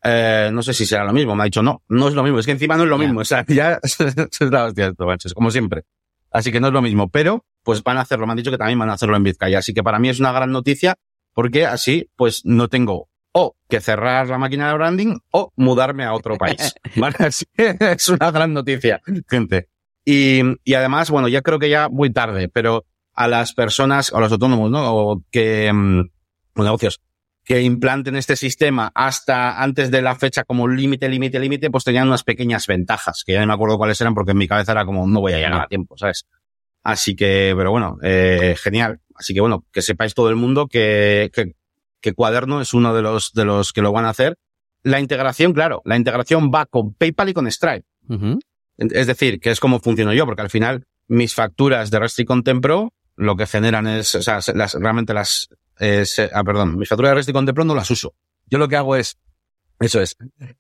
[0.05, 1.37] Eh, no sé si será lo mismo.
[1.37, 2.39] Me ha dicho, no, no es lo mismo.
[2.39, 3.21] Es que encima no es lo mismo.
[3.21, 5.85] O sea, ya es la hostia esto, macho, es como siempre.
[6.31, 7.09] Así que no es lo mismo.
[7.11, 8.27] Pero, pues van a hacerlo.
[8.27, 9.59] Me han dicho que también van a hacerlo en Vizcaya.
[9.59, 10.97] Así que para mí es una gran noticia
[11.35, 16.13] porque así, pues no tengo o que cerrar la máquina de branding o mudarme a
[16.13, 16.75] otro país.
[16.97, 17.17] ¿Vale?
[17.19, 19.69] Así es una gran noticia, gente.
[20.05, 24.21] Y, y además, bueno, ya creo que ya muy tarde, pero a las personas, a
[24.21, 24.95] los autónomos, ¿no?
[24.95, 26.01] O que, mm,
[26.57, 27.01] o negocios,
[27.45, 32.07] que implanten este sistema hasta antes de la fecha como límite, límite, límite, pues tenían
[32.09, 34.85] unas pequeñas ventajas, que ya no me acuerdo cuáles eran porque en mi cabeza era
[34.85, 36.27] como, no voy a llegar a tiempo, ¿sabes?
[36.85, 39.01] Así que, pero bueno, eh, genial.
[39.15, 41.55] Así que bueno, que sepáis todo el mundo que, que,
[42.01, 44.37] que Cuaderno es uno de los, de los que lo van a hacer.
[44.83, 47.87] La integración, claro, la integración va con PayPal y con Stripe.
[48.09, 48.41] Ujú.
[48.79, 52.25] Es decir, que es como funciono yo, porque al final mis facturas de Rest y
[53.17, 55.49] lo que generan es, o sea, se- las, realmente las,
[55.81, 58.15] eh, ah, perdón, mis facturas de Rest y Content Pro no las uso.
[58.47, 59.17] Yo lo que hago es,
[59.81, 60.17] eso es,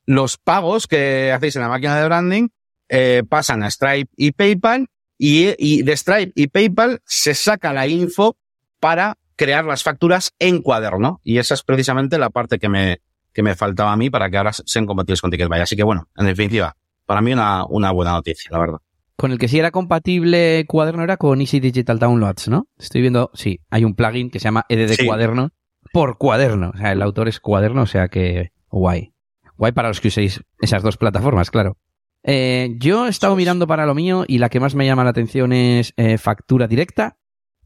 [0.07, 2.49] los pagos que hacéis en la máquina de branding
[2.89, 4.89] eh, pasan a Stripe y PayPal
[5.19, 8.37] y, y de Stripe y PayPal se saca la info
[8.81, 13.01] para crear las facturas en cuaderno y esa es precisamente la parte que me,
[13.33, 15.61] que me faltaba a mí para que ahora sean compatibles con Ticketbuy.
[15.61, 18.79] Así que bueno, en definitiva, para mí una, una buena noticia, la verdad.
[19.17, 22.67] Con el que sí era compatible Cuaderno era con Easy Digital Downloads, ¿no?
[22.79, 25.07] Estoy viendo, sí, hay un plugin que se llama EDD Sí.
[25.07, 25.51] Cuaderno
[25.93, 26.71] por Cuaderno.
[26.75, 29.13] O sea, el autor es Cuaderno, o sea que guay.
[29.57, 31.77] Guay para los que uséis esas dos plataformas, claro.
[32.25, 35.11] Eh, yo he estado mirando para lo mío y la que más me llama la
[35.11, 37.19] atención es eh, factura directa,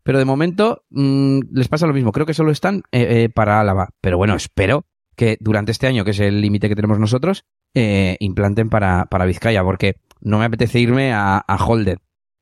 [0.03, 2.13] pero de momento mm, les pasa lo mismo.
[2.13, 3.91] Creo que solo están eh, para Álava.
[4.01, 7.45] Pero bueno, espero que durante este año, que es el límite que tenemos nosotros,
[7.79, 11.99] eh, implanten para, para Vizcaya, porque no me apetece irme a, a Holded.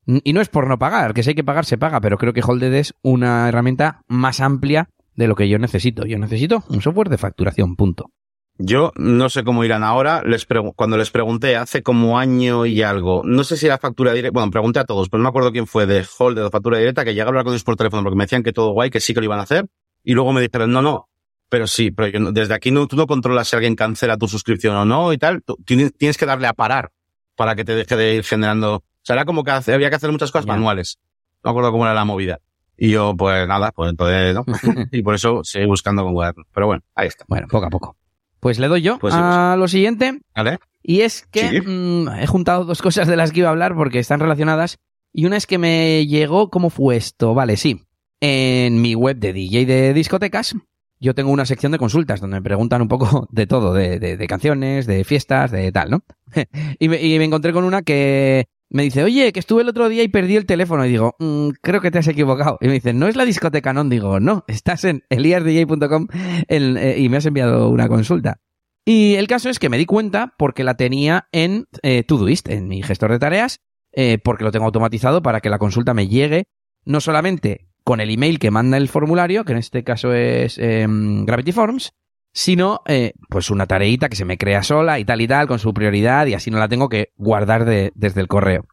[0.07, 2.33] Y no es por no pagar, que si hay que pagar, se paga, pero creo
[2.33, 6.07] que Holded es una herramienta más amplia de lo que yo necesito.
[6.07, 8.13] Yo necesito un software de facturación, punto.
[8.59, 10.23] Yo no sé cómo irán ahora.
[10.25, 14.39] Les cuando les pregunté hace como año y algo, no sé si era factura directa,
[14.39, 17.05] bueno, pregunté a todos, pero no me acuerdo quién fue de Hold de factura directa,
[17.05, 19.01] que llegué a hablar con ellos por teléfono porque me decían que todo guay, que
[19.01, 19.67] sí que lo iban a hacer.
[20.05, 21.09] Y luego me dijeron, no, no,
[21.55, 24.75] pero sí, pero yo desde aquí no, tú no controlas si alguien cancela tu suscripción
[24.75, 25.41] o no y tal.
[25.45, 26.91] Tú tienes, tienes que darle a parar
[27.37, 28.79] para que te deje de ir generando.
[28.79, 30.99] O sea, era como que hace- había que hacer muchas cosas manuales.
[31.45, 32.41] No me acuerdo cómo era la movida.
[32.77, 34.45] Y yo, pues nada, pues entonces, ¿no?
[34.91, 36.43] y por eso seguí buscando con cuaderno.
[36.53, 37.25] Pero bueno, ahí está.
[37.29, 37.97] Bueno, poco a poco.
[38.41, 40.19] Pues le doy yo Pues sí, a lo siguiente.
[40.35, 40.59] ¿Vale?
[40.83, 41.61] Y es que Sí.
[41.61, 44.79] mm, he juntado dos cosas de las que iba a hablar porque están relacionadas.
[45.13, 47.33] Y una es que me llegó, ¿cómo fue esto?
[47.33, 47.81] Vale, sí.
[48.21, 50.57] En mi web de DJ de discotecas,
[51.05, 54.27] yo tengo una sección de consultas donde me preguntan un poco de todo, de, de-
[54.27, 56.05] canciones, de fiestas, de tal, ¿no?
[56.81, 59.89] y, me, y me encontré con una que me dice, oye, que estuve el otro
[59.89, 60.85] día y perdí el teléfono.
[60.85, 62.59] Y digo, "Mm, creo que te has equivocado.
[62.61, 63.89] Y me dice, ¿no es la discoteca non?
[63.89, 66.09] Digo, no, estás en eliasdj.com
[66.49, 68.41] el- eh, y me has enviado una consulta.
[68.85, 72.67] Y el caso es que me di cuenta porque la tenía en eh, Todoist, en
[72.69, 73.61] mi gestor de tareas,
[73.93, 76.45] eh, porque lo tengo automatizado para que la consulta me llegue
[76.85, 81.25] no solamente con el email que manda el formulario, que en este caso es em,
[81.27, 81.93] Gravity Forms,
[82.33, 85.59] sino eh, pues una tareita que se me crea sola y tal y tal, con
[85.59, 88.65] su prioridad, y así no la tengo que guardar de- desde el correo.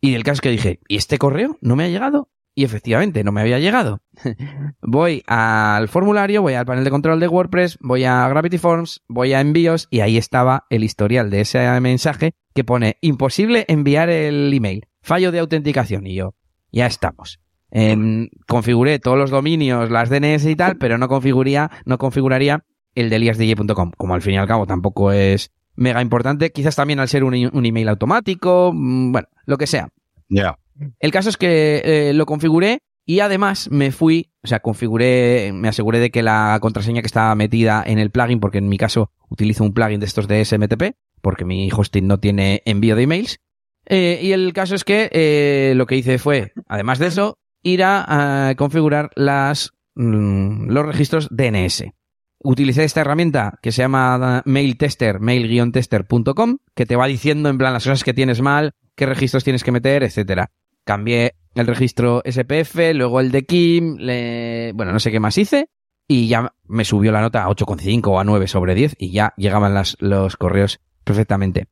[0.00, 2.28] Y el caso es que dije, ¿y este correo no me ha llegado?
[2.54, 4.00] Y efectivamente, no me había llegado.
[4.82, 9.32] voy al formulario, voy al panel de control de WordPress, voy a Gravity Forms, voy
[9.32, 14.52] a envíos y ahí estaba el historial de ese mensaje que pone imposible enviar el
[14.52, 16.34] email, fallo de autenticación y yo,
[16.72, 17.40] ya estamos.
[17.70, 23.10] Em, configuré todos los dominios, las DNS y tal, pero no configuraría, no configuraría el
[23.10, 23.92] de eliasdj.com.
[23.96, 27.34] Como al fin y al cabo tampoco es mega importante, quizás también al ser un,
[27.34, 29.88] un email automático, mm, bueno, lo que sea.
[30.28, 30.58] Ya.
[30.98, 35.68] El caso es que eh, lo configuré y además me fui, o sea, configuré, me
[35.68, 39.10] aseguré de que la contraseña que estaba metida en el plugin, porque en mi caso
[39.28, 43.40] utilizo un plugin de estos de SMTP, porque mi hosting no tiene envío de emails.
[43.86, 47.82] Eh, y el caso es que eh, lo que hice fue, además de eso, ir
[47.84, 51.92] a, configurar las, mm, los registros DNS.
[52.40, 57.84] Utilicé esta herramienta que se llama mailtester, mail-tester.com, que te va diciendo en plan las
[57.84, 60.50] cosas que tienes mal, qué registros tienes que meter, etcétera.
[60.84, 65.68] Cambié el registro SPF, luego el de Kim, le- bueno, no sé qué más hice,
[66.06, 69.34] y ya me subió la nota a 8,5 o a 9 sobre 10 y ya
[69.36, 71.66] llegaban los correos perfectamente.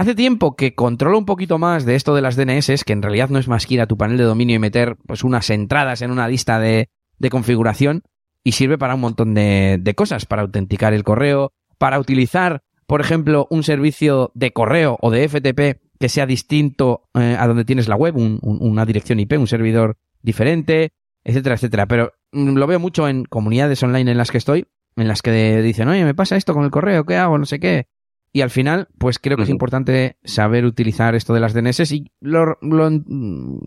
[0.00, 3.28] Hace tiempo que controlo un poquito más de esto de las DNS, que en realidad
[3.28, 6.00] no es más que ir a tu panel de dominio y meter pues unas entradas
[6.00, 8.00] en una lista de, de configuración
[8.42, 13.02] y sirve para un montón de, de cosas, para autenticar el correo, para utilizar, por
[13.02, 17.86] ejemplo, un servicio de correo o de FTP que sea distinto eh, a donde tienes
[17.86, 20.92] la web, un- un- una dirección IP, un servidor diferente,
[21.24, 21.84] etcétera, etcétera.
[21.84, 24.64] Pero mm, lo veo mucho en comunidades online en las que estoy,
[24.96, 27.36] en las que dicen, oye, me pasa esto con el correo, ¿qué hago?
[27.36, 27.86] No sé qué.
[28.32, 32.12] Y al final, pues creo que es importante saber utilizar esto de las DNS y
[32.20, 32.90] lo, lo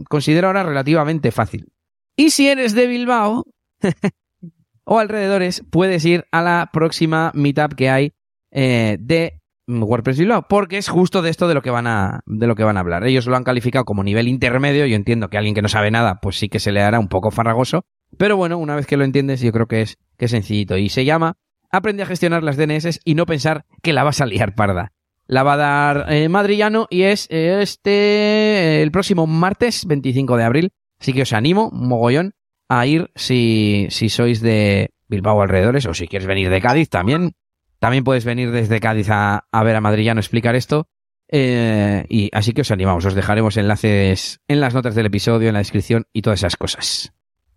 [0.10, 1.74] considero ahora relativamente fácil.
[2.16, 3.46] Y si eres de Bilbao
[4.86, 8.14] o alrededores, puedes ir a la próxima meetup que hay
[8.52, 12.48] eh, de WordPress Bilbao, porque es justo de esto de lo que van a de
[12.48, 13.06] lo que van a hablar.
[13.06, 14.86] Ellos lo han calificado como nivel intermedio.
[14.86, 17.08] Yo entiendo que alguien que no sabe nada, pues sí que se le hará un
[17.08, 17.86] poco farragoso,
[18.18, 20.90] pero bueno, una vez que lo entiendes, yo creo que es que es sencillito y
[20.90, 21.36] se llama
[21.74, 24.92] Aprende a gestionar las DNS y no pensar que la vas a liar parda.
[25.26, 30.44] La va a dar eh, Madrillano y es eh, este el próximo martes 25 de
[30.44, 30.74] abril.
[31.00, 32.36] Así que os animo, mogollón,
[32.70, 37.32] a ir si, si sois de Bilbao alrededores o si quieres venir de Cádiz también.
[37.80, 40.88] También puedes venir desde Cádiz a, a ver a Madrillano explicar esto.
[41.28, 45.54] Eh, y así que os animamos, os dejaremos enlaces en las notas del episodio, en
[45.54, 47.14] la descripción y todas esas cosas.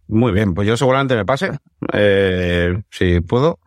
[0.08, 1.50] Muy bien, pues yo seguramente me pase,
[1.92, 3.58] eh, si puedo.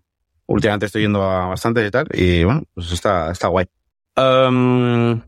[0.50, 3.68] Últimamente estoy yendo a bastantes y tal, y bueno, pues está, está guay.
[4.18, 5.22] Um,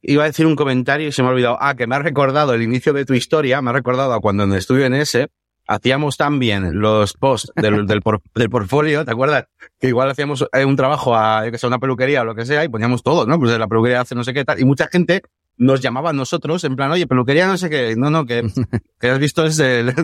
[0.00, 1.58] iba a decir un comentario y se me ha olvidado.
[1.60, 4.44] Ah, que me ha recordado el inicio de tu historia, me ha recordado a cuando
[4.44, 5.28] en estudio en ese
[5.66, 9.46] hacíamos también los posts del, del, por, del portfolio, ¿te acuerdas?
[9.80, 12.46] Que igual hacíamos eh, un trabajo a, yo que sé, una peluquería o lo que
[12.46, 13.40] sea y poníamos todo, ¿no?
[13.40, 14.60] Pues de la peluquería hace no sé qué tal.
[14.60, 15.22] Y mucha gente
[15.56, 17.96] nos llamaba a nosotros en plan, oye, peluquería no sé qué.
[17.96, 18.42] No, no, que,
[19.00, 19.60] que has visto es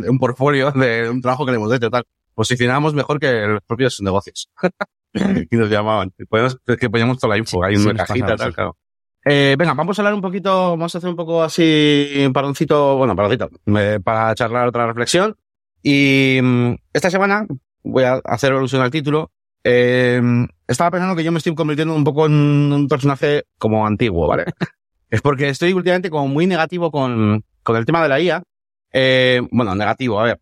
[0.08, 2.04] un portfolio de un trabajo que le hemos hecho, tal.
[2.36, 4.50] Posicionábamos mejor que los propios negocios.
[5.50, 6.12] y nos llamaban.
[6.28, 8.54] Podemos, que poníamos toda la info, hay una cajita, pasado, tal, sí.
[8.54, 8.76] claro.
[9.24, 12.98] Eh, venga, vamos a hablar un poquito, vamos a hacer un poco así, un paroncito,
[12.98, 15.34] bueno, paroncito, eh, para charlar otra reflexión.
[15.82, 17.46] Y mm, esta semana
[17.82, 19.32] voy a hacer evolución al título.
[19.64, 20.20] Eh,
[20.68, 22.34] estaba pensando que yo me estoy convirtiendo un poco en
[22.70, 24.44] un personaje como antiguo, ¿vale?
[25.10, 28.42] es porque estoy últimamente como muy negativo con, con el tema de la IA.
[28.92, 30.40] Eh, bueno, negativo, a ver.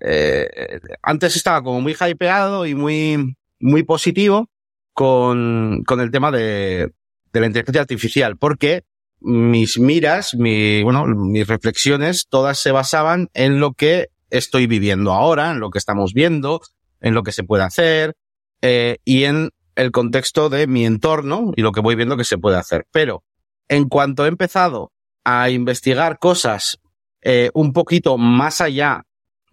[0.00, 4.48] Eh, antes estaba como muy hypeado y muy, muy positivo
[4.92, 6.92] con, con el tema de,
[7.32, 8.84] de la inteligencia artificial, porque
[9.20, 15.52] mis miras, mi, bueno, mis reflexiones, todas se basaban en lo que estoy viviendo ahora,
[15.52, 16.60] en lo que estamos viendo,
[17.00, 18.14] en lo que se puede hacer
[18.62, 22.38] eh, y en el contexto de mi entorno y lo que voy viendo que se
[22.38, 22.86] puede hacer.
[22.90, 23.24] Pero
[23.68, 24.92] en cuanto he empezado
[25.24, 26.78] a investigar cosas
[27.22, 29.04] eh, un poquito más allá,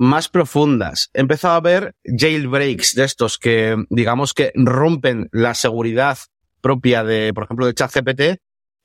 [0.04, 6.18] más profundas, he empezado a ver jailbreaks de estos que, digamos que rompen la seguridad
[6.62, 8.22] propia de, por ejemplo, de ChatGPT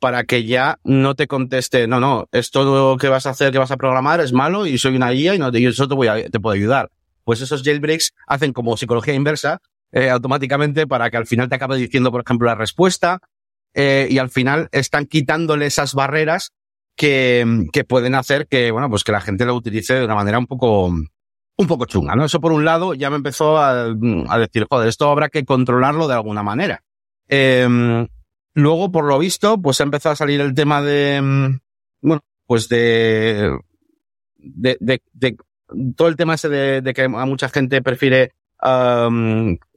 [0.01, 3.71] para que ya no te conteste, no, no, esto que vas a hacer, que vas
[3.71, 6.29] a programar es malo y soy una guía y, no, y eso te, voy a,
[6.29, 6.91] te puedo ayudar.
[7.25, 11.77] Pues esos jailbreaks hacen como psicología inversa eh, automáticamente para que al final te acabe
[11.77, 13.21] diciendo, por ejemplo, la respuesta
[13.75, 16.53] eh, y al final están quitándole esas barreras
[16.99, 20.39] que, que pueden hacer que, bueno, pues que la gente lo utilice de una manera
[20.39, 22.27] un poco, un poco chunga, ¿no?
[22.27, 23.87] Eso por un lado ya me empezó a,
[24.39, 26.83] decir, joder, esto habrá que controlarlo de alguna manera.
[27.29, 28.07] Eh,
[28.59, 31.21] Luego, por lo visto, pues ha empezado a salir el tema de,
[32.01, 33.57] bueno, pues de,
[34.37, 35.37] de, de, de
[35.95, 38.33] todo el tema ese de, de, que a mucha gente prefiere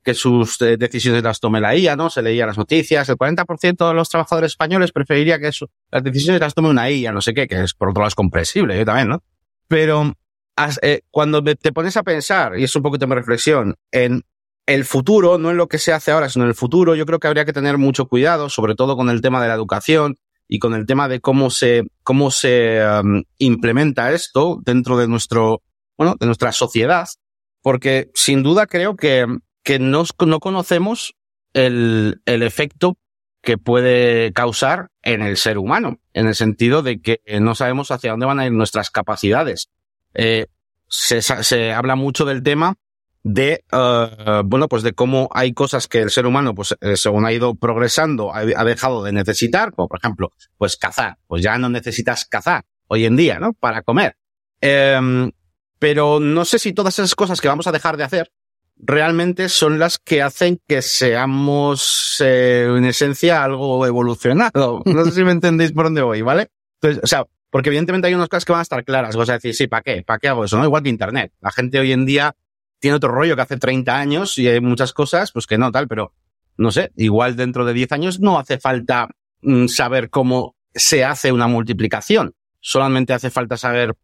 [0.04, 2.10] que sus decisiones las tome la IA, ¿no?
[2.10, 5.52] Se leía las noticias, el 40% de los trabajadores españoles preferiría que
[5.92, 8.16] las decisiones las tome una IA, no sé qué, que es por otro lado es
[8.16, 9.24] comprensible, yo también, ¿no?
[9.68, 10.14] Pero
[10.82, 14.24] eh, cuando te pones a pensar, y es un poquito mi reflexión, en
[14.66, 17.20] el futuro, no en lo que se hace ahora, sino en el futuro, yo creo
[17.20, 20.60] que habría que tener mucho cuidado, sobre todo con el tema de la educación y
[20.60, 25.62] con el tema de cómo se, cómo se um, implementa esto dentro de nuestro,
[25.98, 27.08] bueno, de nuestra sociedad,
[27.62, 29.26] porque sin duda creo que,
[29.64, 31.16] que no, no conocemos
[31.54, 32.98] el, el efecto
[33.42, 38.12] que puede causar en el ser humano, en el sentido de que no sabemos hacia
[38.12, 39.70] dónde van a ir nuestras capacidades.
[40.14, 40.48] Eh,
[40.88, 42.76] se, se habla mucho del tema
[43.24, 47.26] de, uh, bueno, pues de cómo hay cosas que el ser humano, pues eh, según
[47.26, 51.70] ha ido progresando, ha, dejado de necesitar, como por ejemplo, pues cazar, pues ya no
[51.70, 53.54] necesitas cazar hoy en día, ¿no?
[53.54, 54.18] Para comer.
[54.60, 55.32] Eh,
[55.80, 58.32] pero no sé si todas esas cosas que vamos a dejar de hacer
[58.82, 64.82] realmente son las que hacen que seamos, eh, en esencia, algo evolucionado.
[64.86, 66.50] No sé si me entendéis por dónde voy, ¿vale?
[66.82, 69.16] Entonces, o sea, porque evidentemente hay unas cosas que van a estar claras.
[69.16, 70.04] O sea, decir, sí, ¿para qué?
[70.04, 70.58] ¿Para qué hago eso?
[70.58, 71.34] No, igual que Internet.
[71.42, 72.36] La gente hoy en día
[72.80, 75.88] tiene otro rollo que hace 30 años y hay muchas cosas, pues que no, tal,
[75.88, 76.14] pero
[76.58, 79.10] no sé, igual dentro de 10 años no hace falta
[79.42, 82.34] mm, saber cómo se hace una multiplicación.
[82.60, 83.96] Solamente hace falta saber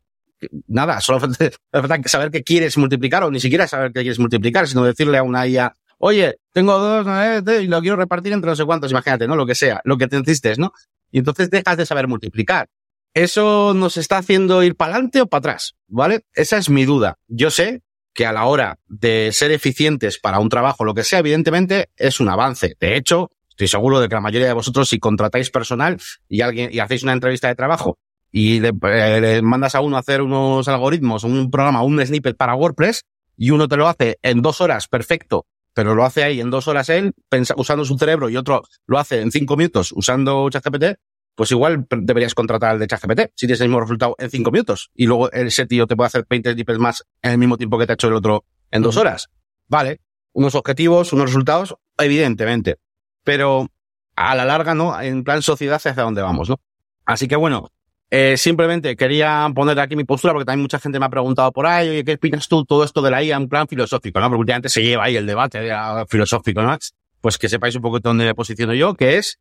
[0.68, 1.20] nada, solo
[2.06, 5.48] saber que quieres multiplicar o ni siquiera saber que quieres multiplicar, sino decirle a una
[5.48, 9.36] IA, oye, tengo dos eh, y lo quiero repartir entre no sé cuántos, imagínate, ¿no?
[9.36, 10.74] Lo que sea, lo que te necesites, ¿no?
[11.12, 12.68] Y entonces dejas de saber multiplicar.
[13.14, 15.76] ¿Eso nos está haciendo ir para adelante o para atrás?
[15.88, 16.26] ¿Vale?
[16.34, 17.18] Esa es mi duda.
[17.28, 17.82] Yo sé
[18.14, 22.20] que a la hora de ser eficientes para un trabajo, lo que sea, evidentemente es
[22.20, 22.76] un avance.
[22.80, 26.70] De hecho, estoy seguro de que la mayoría de vosotros, si contratáis personal y alguien
[26.72, 27.98] y hacéis una entrevista de trabajo
[28.38, 32.38] y le, eh, le mandas a uno a hacer unos algoritmos, un programa, un snippet
[32.38, 33.04] para WordPress
[33.36, 36.68] y uno te lo hace en dos horas, perfecto, pero lo hace ahí en dos
[36.68, 37.16] horas él,
[37.56, 41.00] usando su cerebro, y otro lo hace en cinco minutos usando ChatGPT,
[41.34, 44.92] pues igual deberías contratar al de ChatGPT si tienes el mismo resultado en cinco minutos.
[44.94, 47.88] Y luego ese tío te puede hacer 20 snippets más en el mismo tiempo que
[47.88, 49.30] te ha hecho el otro en dos horas.
[49.68, 50.00] Vale,
[50.34, 52.78] unos objetivos, unos resultados, evidentemente.
[53.24, 53.68] Pero
[54.16, 55.00] a la larga, ¿no?
[55.02, 56.60] En plan sociedad hacia dónde vamos, ¿no?
[57.04, 57.72] Así que bueno,
[58.10, 61.66] eh, simplemente quería poner aquí mi postura porque también mucha gente me ha preguntado por
[61.66, 64.20] ahí, oye, ¿qué opinas tú todo esto de la IA en plan filosófico?
[64.20, 64.28] ¿no?
[64.28, 66.78] Porque últimamente se lleva ahí el debate de, filosófico, ¿no?
[67.20, 69.40] Pues que sepáis un poco dónde me posiciono yo, que es,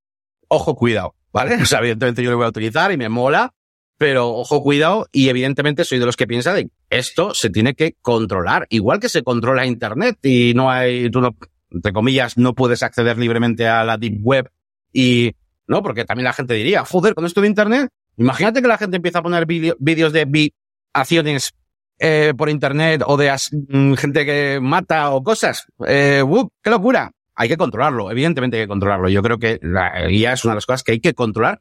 [0.48, 1.54] ojo, cuidado, ¿vale?
[1.62, 3.54] O sea, evidentemente yo lo voy a utilizar y me mola,
[3.98, 7.94] pero ojo, cuidado, y evidentemente soy de los que piensa de esto se tiene que
[8.02, 11.36] controlar, igual que se controla Internet y no hay, tú no,
[11.70, 14.50] entre comillas, no puedes acceder libremente a la Deep Web
[14.92, 15.36] y,
[15.68, 15.82] ¿no?
[15.84, 19.18] Porque también la gente diría, joder, con esto de Internet, Imagínate que la gente empieza
[19.18, 20.52] a poner vídeos de
[20.92, 21.54] acciones
[21.98, 25.66] eh, por internet o de mm, gente que mata o cosas.
[25.86, 27.12] Eh, uh, ¡Qué locura!
[27.34, 29.08] Hay que controlarlo, evidentemente hay que controlarlo.
[29.08, 31.60] Yo creo que la guía es una de las cosas que hay que controlar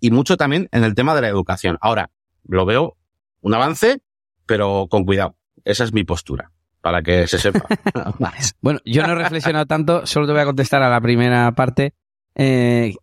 [0.00, 1.78] y mucho también en el tema de la educación.
[1.80, 2.10] Ahora,
[2.46, 2.96] lo veo
[3.40, 4.00] un avance,
[4.46, 5.36] pero con cuidado.
[5.64, 6.50] Esa es mi postura,
[6.82, 7.66] para que se sepa.
[8.60, 11.94] bueno, yo no he reflexionado tanto, solo te voy a contestar a la primera parte,
[12.34, 12.94] eh,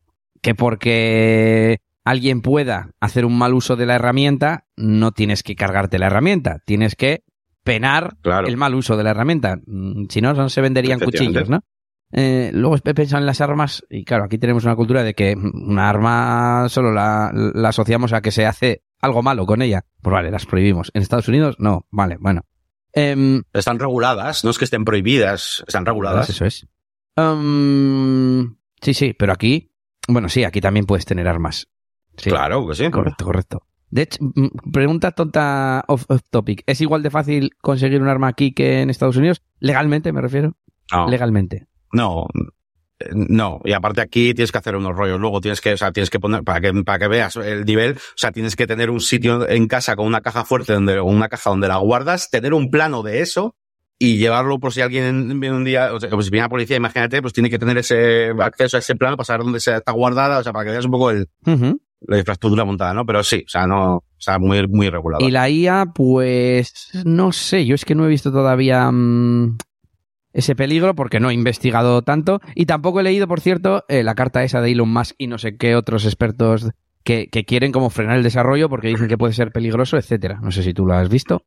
[0.42, 6.00] que porque alguien pueda hacer un mal uso de la herramienta, no tienes que cargarte
[6.00, 7.24] la herramienta, tienes que
[7.64, 9.58] penar el mal uso de la herramienta.
[9.66, 11.64] Mm, si no, no se venderían cuchillos, ¿no?
[12.14, 15.34] Eh, luego he pensado en las armas y claro, aquí tenemos una cultura de que
[15.36, 17.32] una arma solo la,
[17.66, 19.86] asociamos a que se hace algo malo con ella.
[20.02, 20.92] Pues vale, las prohibimos.
[20.94, 22.46] En Estados Unidos no, vale, bueno.
[22.94, 26.30] Em, están reguladas, no es que estén prohibidas, están reguladas.
[26.30, 26.68] Eso es.
[27.16, 29.72] Um, sí, sí, pero aquí,
[30.10, 31.70] bueno, sí, aquí también puedes tener armas.
[32.30, 32.90] Claro que sí.
[32.90, 33.64] Correcto, correcto.
[33.90, 34.20] De hecho,
[34.72, 36.64] pregunta tonta off, topic.
[36.66, 39.42] ¿Es igual de fácil conseguir un arma aquí que en Estados Unidos?
[39.60, 40.56] Legalmente, me refiero.
[40.92, 41.08] No.
[41.08, 41.68] Legalmente.
[41.92, 42.28] No.
[43.14, 45.20] No, y aparte aquí tienes que hacer unos rollos.
[45.20, 47.94] Luego tienes que, o sea, tienes que poner, para que, para que veas el nivel,
[47.94, 51.06] o sea, tienes que tener un sitio en casa con una caja fuerte donde, o
[51.06, 53.56] una caja donde la guardas, tener un plano de eso
[53.98, 56.78] y llevarlo por si alguien viene un día, o sea, pues si viene la policía,
[56.78, 60.40] imagínate, pues tiene que tener ese acceso a ese plano para saber dónde está guardada,
[60.40, 61.28] o sea, para que veas un poco el,
[62.08, 63.06] la infraestructura montada, ¿no?
[63.06, 65.26] Pero sí, o sea, no, o sea, muy, muy regulado.
[65.26, 69.58] Y la IA, pues, no sé, yo es que no he visto todavía mmm,
[70.34, 74.16] ese peligro porque no he investigado tanto y tampoco he leído, por cierto, eh, la
[74.16, 76.70] carta esa de Elon Musk y no sé qué otros expertos
[77.04, 80.40] que, que quieren como frenar el desarrollo porque dicen que puede ser peligroso, etcétera.
[80.42, 81.46] No sé si tú lo has visto.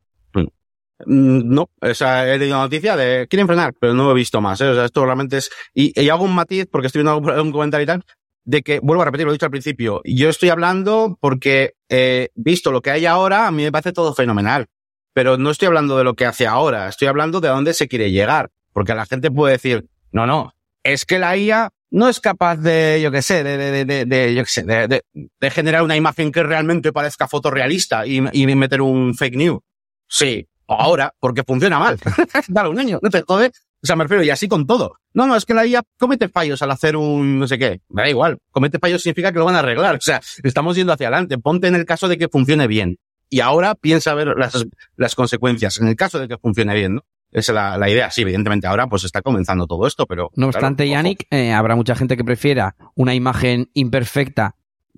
[1.07, 4.61] Mm, no, esa he leído noticia de quieren frenar, pero no he visto más.
[4.61, 4.69] ¿eh?
[4.69, 5.51] O sea, esto realmente es.
[5.75, 8.05] Y, y, hago un matiz porque estoy viendo un comentario y tal
[8.45, 12.29] de que, vuelvo a repetir lo he dicho al principio, yo estoy hablando porque, eh,
[12.35, 14.67] visto lo que hay ahora, a mí me parece todo fenomenal.
[15.13, 17.89] Pero no estoy hablando de lo que hace ahora, estoy hablando de a dónde se
[17.89, 18.51] quiere llegar.
[18.73, 23.01] Porque la gente puede decir, no, no, es que la IA no es capaz de,
[23.01, 26.93] yo qué sé, de, de, de, de yo sé, de, generar una imagen que realmente
[26.93, 29.61] parezca fotorrealista y, y meter un fake news.
[30.09, 31.99] Sí, ahora, porque funciona mal.
[32.49, 33.53] Dale un año, no te jodes.
[33.85, 34.97] O sea, me refiero, y así con todo.
[35.13, 37.83] No, no, es que la IA comete fallos al hacer un no sé qué.
[37.91, 38.39] Me da igual.
[38.51, 39.97] Comete fallos significa que lo van a arreglar.
[39.99, 41.37] O sea, estamos yendo hacia adelante.
[41.37, 42.97] Ponte en el caso de que funcione bien.
[43.29, 44.65] Y ahora piensa ver las,
[44.97, 45.79] las consecuencias.
[45.81, 47.03] En el caso de que funcione bien, ¿no?
[47.31, 48.11] Esa es la, la, idea.
[48.11, 50.31] Sí, evidentemente ahora pues está comenzando todo esto, pero...
[50.35, 54.55] No obstante, claro, Yannick, eh, habrá mucha gente que prefiera una imagen imperfecta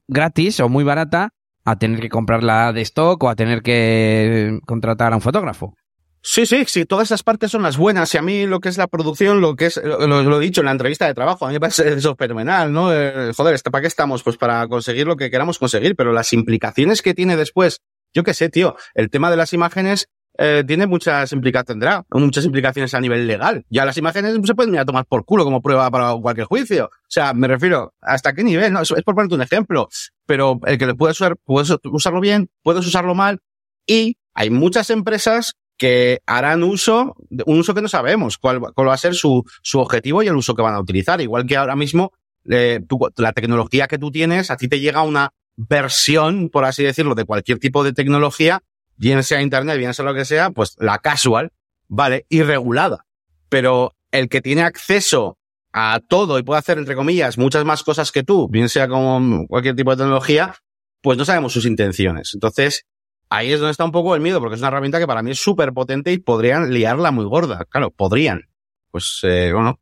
[0.07, 1.31] gratis o muy barata
[1.65, 5.75] a tener que comprarla de stock o a tener que contratar a un fotógrafo.
[6.23, 8.13] Sí, sí, sí, todas esas partes son las buenas.
[8.15, 10.67] Y a mí lo que es la producción, lo que es, lo, he dicho en
[10.67, 12.93] la entrevista de trabajo, a mí me parece eso fenomenal, ¿no?
[12.93, 14.23] Eh, joder, ¿para qué estamos?
[14.23, 17.81] Pues para conseguir lo que queramos conseguir, pero las implicaciones que tiene después,
[18.13, 20.09] yo qué sé, tío, el tema de las imágenes
[20.39, 23.65] eh, tiene muchas implicaciones, tendrá muchas implicaciones a nivel legal.
[23.71, 26.87] Ya las imágenes se pueden tomar por culo como prueba para cualquier juicio.
[26.87, 28.73] O sea, me refiero, ¿hasta qué nivel?
[28.73, 29.89] No, es, es por ponerte un ejemplo.
[30.27, 33.41] Pero el que le puedes usar, puedes usarlo bien, puedes usarlo mal,
[33.87, 38.99] y hay muchas empresas que harán uso, un uso que no sabemos cuál, va a
[38.99, 41.21] ser su, su objetivo y el uso que van a utilizar.
[41.21, 42.13] Igual que ahora mismo,
[42.49, 42.81] eh,
[43.17, 47.25] la tecnología que tú tienes, a ti te llega una versión, por así decirlo, de
[47.25, 48.63] cualquier tipo de tecnología,
[48.97, 51.53] bien sea internet, bien sea lo que sea, pues la casual,
[51.89, 52.27] ¿vale?
[52.29, 53.07] Y regulada.
[53.49, 55.39] Pero el que tiene acceso
[55.73, 59.47] a todo y puede hacer, entre comillas, muchas más cosas que tú, bien sea con
[59.47, 60.55] cualquier tipo de tecnología,
[61.03, 62.33] pues no sabemos sus intenciones.
[62.35, 62.87] Entonces,
[63.31, 65.31] ahí es donde está un poco el miedo, porque es una herramienta que para mí
[65.31, 67.65] es súper potente y podrían liarla muy gorda.
[67.69, 68.49] Claro, podrían.
[68.91, 69.79] Pues, eh, bueno.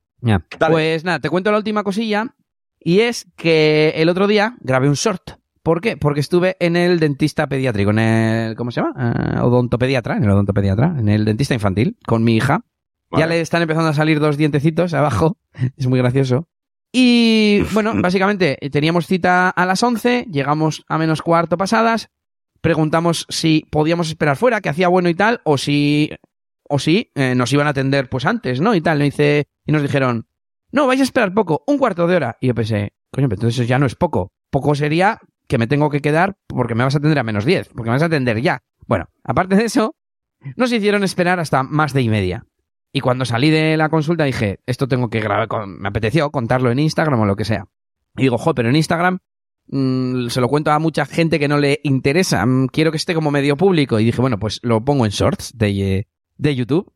[0.71, 2.35] Pues nada, te cuento la última cosilla.
[2.81, 5.33] Y es que el otro día grabé un short.
[5.63, 5.97] ¿Por qué?
[5.97, 8.95] Porque estuve en el dentista pediátrico, en el, ¿cómo se llama?
[8.99, 12.65] Eh, odontopediatra, en el odontopediatra, en el dentista infantil, con mi hija.
[13.17, 15.39] Ya le están empezando a salir dos dientecitos abajo.
[15.77, 16.49] Es muy gracioso.
[16.93, 22.11] Y bueno, básicamente teníamos cita a las 11, llegamos a menos cuarto pasadas,
[22.65, 26.11] preguntamos si podíamos esperar fuera, que hacía bueno y tal, o si,
[26.67, 28.75] o si eh, nos iban a atender pues antes, ¿no?
[28.75, 29.03] Y tal.
[29.03, 30.29] Y, dice, y nos dijeron,
[30.73, 32.39] no, vais a esperar poco, un cuarto de hora.
[32.41, 34.33] Y yo pensé, coño, pero entonces ya no es poco.
[34.49, 37.69] Poco sería que me tengo que quedar porque me vas a atender a menos 10,
[37.69, 38.63] porque me vas a atender ya.
[38.87, 39.95] Bueno, aparte de eso,
[40.57, 42.47] nos hicieron esperar hasta más de y media.
[42.95, 46.79] Y cuando salí de la consulta dije, esto tengo que grabar, me apeteció contarlo en
[46.79, 47.67] Instagram o lo que sea.
[48.17, 49.19] Y digo, jo, pero en Instagram
[49.69, 53.15] Mm, se lo cuento a mucha gente que no le interesa, mm, quiero que esté
[53.15, 56.07] como medio público y dije, bueno, pues lo pongo en shorts de,
[56.37, 56.93] de YouTube.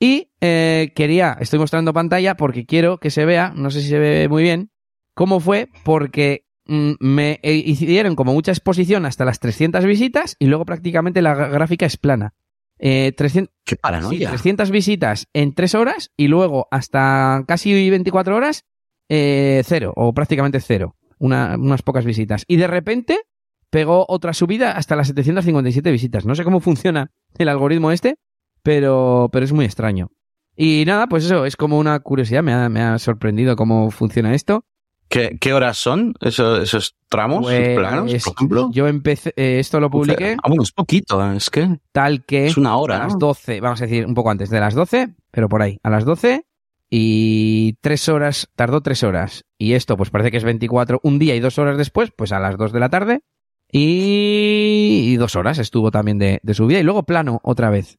[0.00, 3.98] Y eh, quería, estoy mostrando pantalla porque quiero que se vea, no sé si se
[3.98, 4.70] ve muy bien,
[5.14, 10.64] cómo fue, porque mm, me hicieron como mucha exposición hasta las 300 visitas y luego
[10.64, 12.34] prácticamente la gráfica es plana.
[12.80, 14.28] Eh, 300, Qué paranoia.
[14.28, 18.66] 300 visitas en 3 horas y luego hasta casi 24 horas
[19.08, 22.44] eh, cero o prácticamente cero unas pocas visitas.
[22.46, 23.20] Y de repente
[23.70, 26.24] pegó otra subida hasta las 757 visitas.
[26.24, 28.16] No sé cómo funciona el algoritmo este,
[28.62, 30.10] pero, pero es muy extraño.
[30.56, 34.34] Y nada, pues eso, es como una curiosidad, me ha, me ha sorprendido cómo funciona
[34.34, 34.64] esto.
[35.08, 38.70] ¿Qué, qué horas son esos, esos tramos, pues, planos, por ejemplo?
[38.72, 40.36] Yo empecé, eh, esto lo publiqué.
[40.42, 41.78] Ah, bueno, es poquito, es que.
[41.92, 42.48] Tal que.
[42.48, 42.96] Es una hora.
[42.96, 45.78] A las 12, vamos a decir un poco antes de las 12, pero por ahí,
[45.82, 46.44] a las 12
[46.90, 49.44] y tres horas, tardó tres horas.
[49.58, 52.40] Y esto pues parece que es 24, un día y dos horas después, pues a
[52.40, 53.20] las dos de la tarde.
[53.70, 57.98] Y, dos horas estuvo también de, de subida y luego plano otra vez.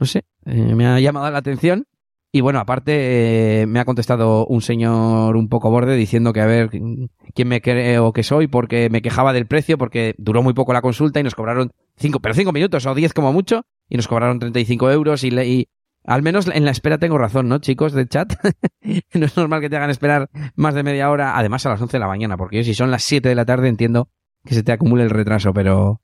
[0.00, 1.86] No sé, eh, me ha llamado la atención.
[2.32, 6.46] Y bueno, aparte eh, me ha contestado un señor un poco borde diciendo que a
[6.46, 10.72] ver quién me creo que soy porque me quejaba del precio porque duró muy poco
[10.72, 14.08] la consulta y nos cobraron cinco, pero cinco minutos o diez como mucho y nos
[14.08, 15.68] cobraron 35 euros y, y,
[16.04, 18.34] al menos en la espera tengo razón, ¿no, chicos de chat?
[19.14, 21.96] no es normal que te hagan esperar más de media hora, además a las 11
[21.96, 24.08] de la mañana, porque yo si son las 7 de la tarde entiendo
[24.44, 26.02] que se te acumule el retraso, pero,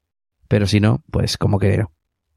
[0.48, 1.84] pero si no, pues como que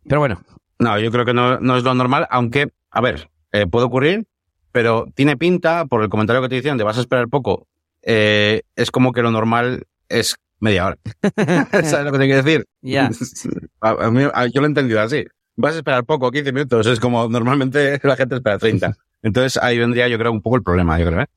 [0.07, 0.41] Pero bueno.
[0.80, 4.28] No, yo creo que no, no es lo normal, aunque, a ver, eh, puede ocurrir,
[4.74, 7.68] pero tiene pinta, por el comentario que te dicen, de vas a esperar poco,
[8.01, 10.97] eh, es como que lo normal es media hora.
[11.72, 12.66] ¿Sabes lo que te quiero decir?
[12.82, 13.09] Ya.
[13.09, 15.26] yo lo he entendido así
[15.56, 16.88] vas a esperar poco, 15 minutos.
[16.88, 18.95] Es como normalmente la gente espera 30.
[19.22, 21.22] Entonces ahí vendría yo creo un poco el problema, yo creo.
[21.22, 21.28] ¿eh?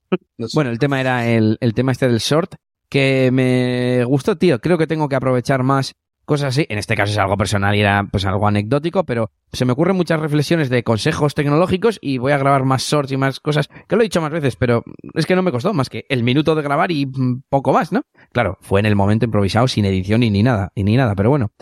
[0.55, 2.55] Bueno, el tema era el, el tema este del short,
[2.89, 4.61] que me gustó, tío.
[4.61, 5.95] Creo que tengo que aprovechar más
[6.27, 6.67] cosas así.
[6.69, 9.97] En este caso es algo personal y era pues algo anecdótico, pero se me ocurren
[9.97, 13.97] muchas reflexiones de consejos tecnológicos y voy a grabar más shorts y más cosas, que
[13.97, 16.55] lo he dicho más veces, pero es que no me costó más que el minuto
[16.55, 18.03] de grabar y mm, poco más, ¿no?
[18.33, 21.31] Claro, fue en el momento improvisado, sin edición y ni nada, y ni nada, pero
[21.31, 21.53] bueno.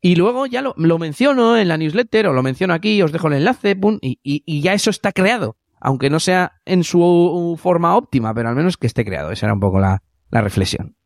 [0.00, 3.28] Y luego ya lo, lo, menciono en la newsletter o lo menciono aquí, os dejo
[3.28, 5.56] el enlace, pum, y, y, ya eso está creado.
[5.78, 9.30] Aunque no sea en su forma óptima, pero al menos que esté creado.
[9.30, 10.96] Esa era un poco la, la reflexión.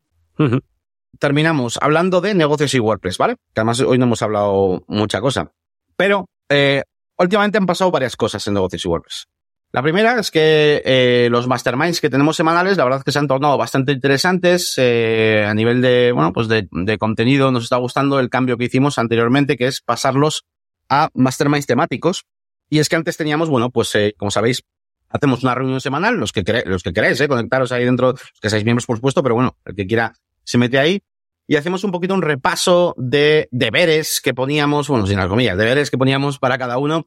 [1.19, 3.37] Terminamos hablando de negocios y WordPress, ¿vale?
[3.53, 5.53] Que además hoy no hemos hablado mucha cosa.
[5.97, 6.83] Pero eh,
[7.19, 9.29] últimamente han pasado varias cosas en negocios y WordPress.
[9.75, 13.19] La primera es que eh, los masterminds que tenemos semanales, la verdad es que se
[13.19, 17.51] han tornado bastante interesantes eh, a nivel de, bueno, pues de, de, contenido.
[17.51, 20.45] Nos está gustando el cambio que hicimos anteriormente, que es pasarlos
[20.89, 22.25] a masterminds temáticos.
[22.71, 24.63] Y es que antes teníamos, bueno, pues eh, como sabéis,
[25.09, 28.51] hacemos una reunión semanal, los que, los que queréis, eh, conectaros ahí dentro, los que
[28.51, 30.13] seáis miembros, por supuesto, pero bueno, el que quiera
[30.45, 31.03] se mete ahí.
[31.49, 35.91] Y hacemos un poquito un repaso de deberes que poníamos, bueno, sin las comillas, deberes
[35.91, 37.07] que poníamos para cada uno.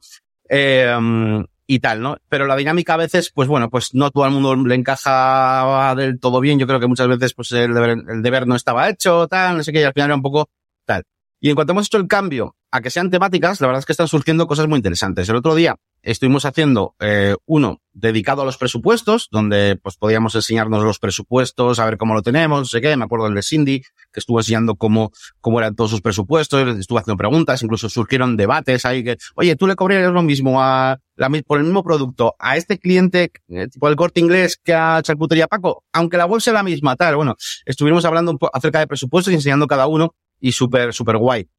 [0.50, 0.94] Eh,
[1.68, 2.18] y tal, ¿no?
[2.30, 6.20] Pero la dinámica a veces, pues bueno, pues no todo el mundo le encaja del
[6.20, 6.58] todo bien.
[6.58, 9.64] Yo creo que muchas veces, pues el deber, el deber no estaba hecho, tal, no
[9.64, 10.50] sé qué, y al final era un poco
[10.86, 11.04] tal.
[11.40, 13.92] Y en cuanto hemos hecho el cambio a que sean temáticas, la verdad es que
[13.92, 15.28] están surgiendo cosas muy interesantes.
[15.30, 15.76] El otro día
[16.12, 21.86] estuvimos haciendo eh, uno dedicado a los presupuestos, donde pues podíamos enseñarnos los presupuestos, a
[21.86, 22.96] ver cómo lo tenemos, no sé qué.
[22.96, 27.00] Me acuerdo del de Cindy, que estuvo enseñando cómo, cómo eran todos sus presupuestos, estuvo
[27.00, 31.30] haciendo preguntas, incluso surgieron debates ahí que, oye, tú le cobrarías lo mismo a la,
[31.46, 35.48] por el mismo producto a este cliente, eh, tipo el corte inglés que a Charcutería
[35.48, 37.18] Paco, aunque la web sea la misma, tal.
[37.18, 37.36] Bueno,
[37.66, 41.50] estuvimos hablando un acerca de presupuestos y enseñando cada uno y súper, súper guay.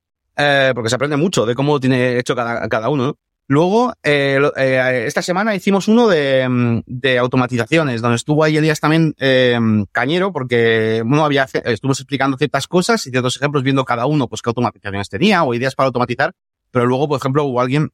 [0.41, 3.19] Eh, porque se aprende mucho de cómo tiene hecho cada, cada uno, ¿no?
[3.51, 8.79] Luego, eh, eh, esta semana hicimos uno de, mm, de, automatizaciones, donde estuvo ahí Elías
[8.79, 9.59] también eh,
[9.91, 14.43] cañero, porque bueno, había, estuvimos explicando ciertas cosas y ciertos ejemplos, viendo cada uno pues
[14.43, 16.35] qué automatizaciones tenía o ideas para automatizar.
[16.71, 17.89] Pero luego, por ejemplo, hubo alguien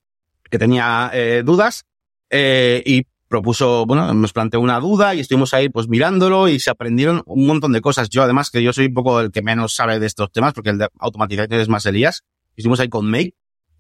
[0.51, 1.85] que tenía eh, dudas
[2.33, 7.23] y propuso, bueno, nos planteó una duda y estuvimos ahí pues mirándolo y se aprendieron
[7.27, 8.09] un montón de cosas.
[8.09, 10.71] Yo además que yo soy un poco el que menos sabe de estos temas porque
[10.71, 12.25] el de automatización es más Elías.
[12.57, 13.35] Estuvimos ahí con Make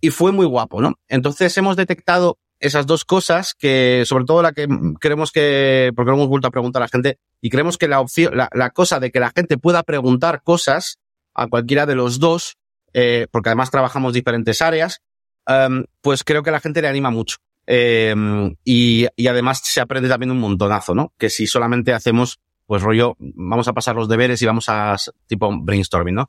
[0.04, 0.98] y fue muy guapo, ¿no?
[1.08, 4.68] Entonces hemos detectado esas dos cosas que, sobre todo la que
[5.00, 8.00] creemos que, porque lo hemos vuelto a preguntar a la gente, y creemos que la
[8.00, 10.98] opción, la, cosa de que la gente pueda preguntar cosas
[11.32, 12.58] a cualquiera de los dos,
[12.92, 15.00] eh, porque además trabajamos diferentes áreas,
[15.48, 17.38] um, pues creo que a la gente le anima mucho.
[17.66, 18.14] Eh,
[18.62, 21.14] y, y además se aprende también un montonazo, ¿no?
[21.16, 24.96] Que si solamente hacemos, pues rollo, vamos a pasar los deberes y vamos a
[25.26, 26.28] tipo brainstorming, ¿no?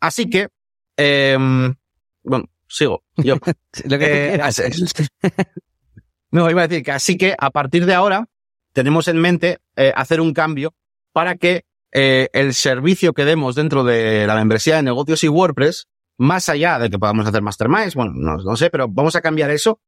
[0.00, 0.48] Así que,
[0.96, 1.36] eh,
[2.22, 3.04] bueno, sigo.
[3.16, 3.36] Yo.
[3.84, 4.40] Lo que eh,
[6.30, 8.28] no, iba a decir que así que a partir de ahora
[8.72, 10.74] tenemos en mente eh, hacer un cambio
[11.12, 15.88] para que eh, el servicio que demos dentro de la membresía de negocios y WordPress,
[16.16, 19.50] más allá de que podamos hacer masterminds, bueno, no, no sé, pero vamos a cambiar
[19.50, 19.80] eso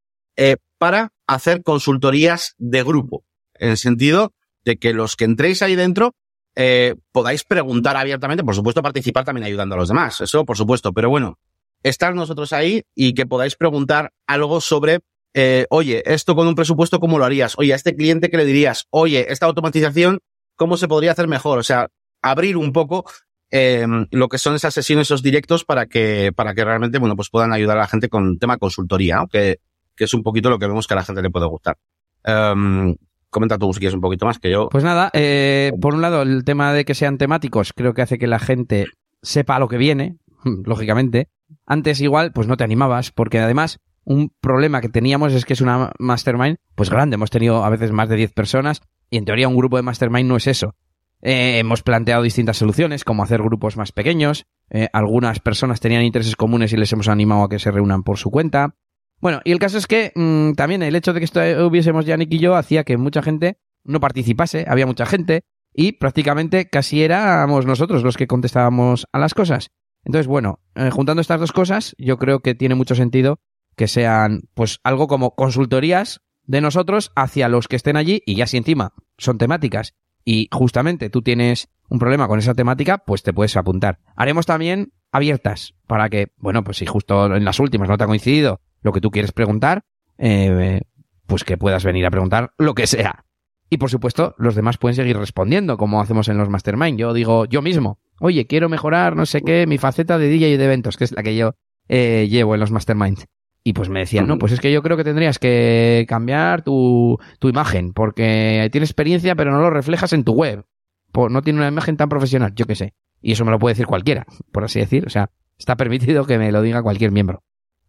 [0.79, 3.25] para hacer consultorías de grupo,
[3.55, 4.33] en el sentido
[4.65, 6.15] de que los que entréis ahí dentro
[6.55, 10.93] eh, podáis preguntar abiertamente, por supuesto participar también ayudando a los demás, eso por supuesto,
[10.93, 11.39] pero bueno,
[11.83, 15.01] estar nosotros ahí y que podáis preguntar algo sobre,
[15.35, 17.55] eh, oye, esto con un presupuesto, ¿cómo lo harías?
[17.59, 18.87] Oye, a este cliente, ¿qué le dirías?
[18.91, 20.21] Oye, esta automatización,
[20.57, 21.59] ¿cómo se podría hacer mejor?
[21.59, 21.89] O sea,
[22.23, 23.05] abrir un poco
[23.51, 27.29] eh, lo que son esas sesiones, esos directos para que, para que realmente, bueno, pues
[27.31, 29.29] puedan ayudar a la gente con tema consultoría, ¿no?
[29.29, 29.59] que,
[29.95, 31.77] que es un poquito lo que vemos que a la gente le puede gustar.
[32.25, 32.95] Um,
[33.31, 34.69] comenta tú si quieres un poquito más que yo.
[34.69, 38.19] Pues nada, eh, por un lado, el tema de que sean temáticos creo que hace
[38.19, 38.87] que la gente
[39.23, 40.19] sepa lo que viene,
[40.65, 41.29] lógicamente.
[41.67, 45.61] Antes igual, pues no te animabas, porque además un problema que teníamos es que es
[45.61, 49.49] una mastermind, pues grande, hemos tenido a veces más de 10 personas, y en teoría
[49.49, 50.75] un grupo de mastermind no es eso.
[51.21, 56.35] Eh, hemos planteado distintas soluciones, como hacer grupos más pequeños, eh, algunas personas tenían intereses
[56.35, 58.75] comunes y les hemos animado a que se reúnan por su cuenta.
[59.21, 62.33] Bueno, y el caso es que mmm, también el hecho de que estuviésemos ya Nick
[62.33, 65.45] y yo hacía que mucha gente no participase, había mucha gente,
[65.75, 69.71] y prácticamente casi éramos nosotros los que contestábamos a las cosas.
[70.05, 73.41] Entonces, bueno, eh, juntando estas dos cosas, yo creo que tiene mucho sentido
[73.77, 78.47] que sean, pues, algo como consultorías de nosotros hacia los que estén allí y ya
[78.47, 79.95] si encima son temáticas
[80.25, 84.01] y justamente tú tienes un problema con esa temática, pues te puedes apuntar.
[84.17, 88.07] Haremos también abiertas para que, bueno, pues si justo en las últimas no te ha
[88.07, 89.85] coincidido lo que tú quieres preguntar,
[90.19, 90.81] eh,
[91.27, 93.25] pues que puedas venir a preguntar lo que sea.
[93.73, 96.99] Y por supuesto, los demás pueden seguir respondiendo, como hacemos en los mastermind.
[96.99, 100.57] Yo digo, yo mismo, oye, quiero mejorar, no sé qué, mi faceta de DJ y
[100.59, 101.55] de eventos, que es la que yo
[101.89, 103.25] eh, llevo en los masterminds.
[103.65, 107.19] Y pues me decían, no, pues es que yo creo que tendrías que cambiar tu,
[107.39, 110.67] tu imagen, porque tienes experiencia, pero no lo reflejas en tu web.
[111.15, 112.93] no tiene una imagen tan profesional, yo qué sé.
[113.23, 115.07] Y eso me lo puede decir cualquiera, por así decir.
[115.07, 117.43] O sea, está permitido que me lo diga cualquier miembro.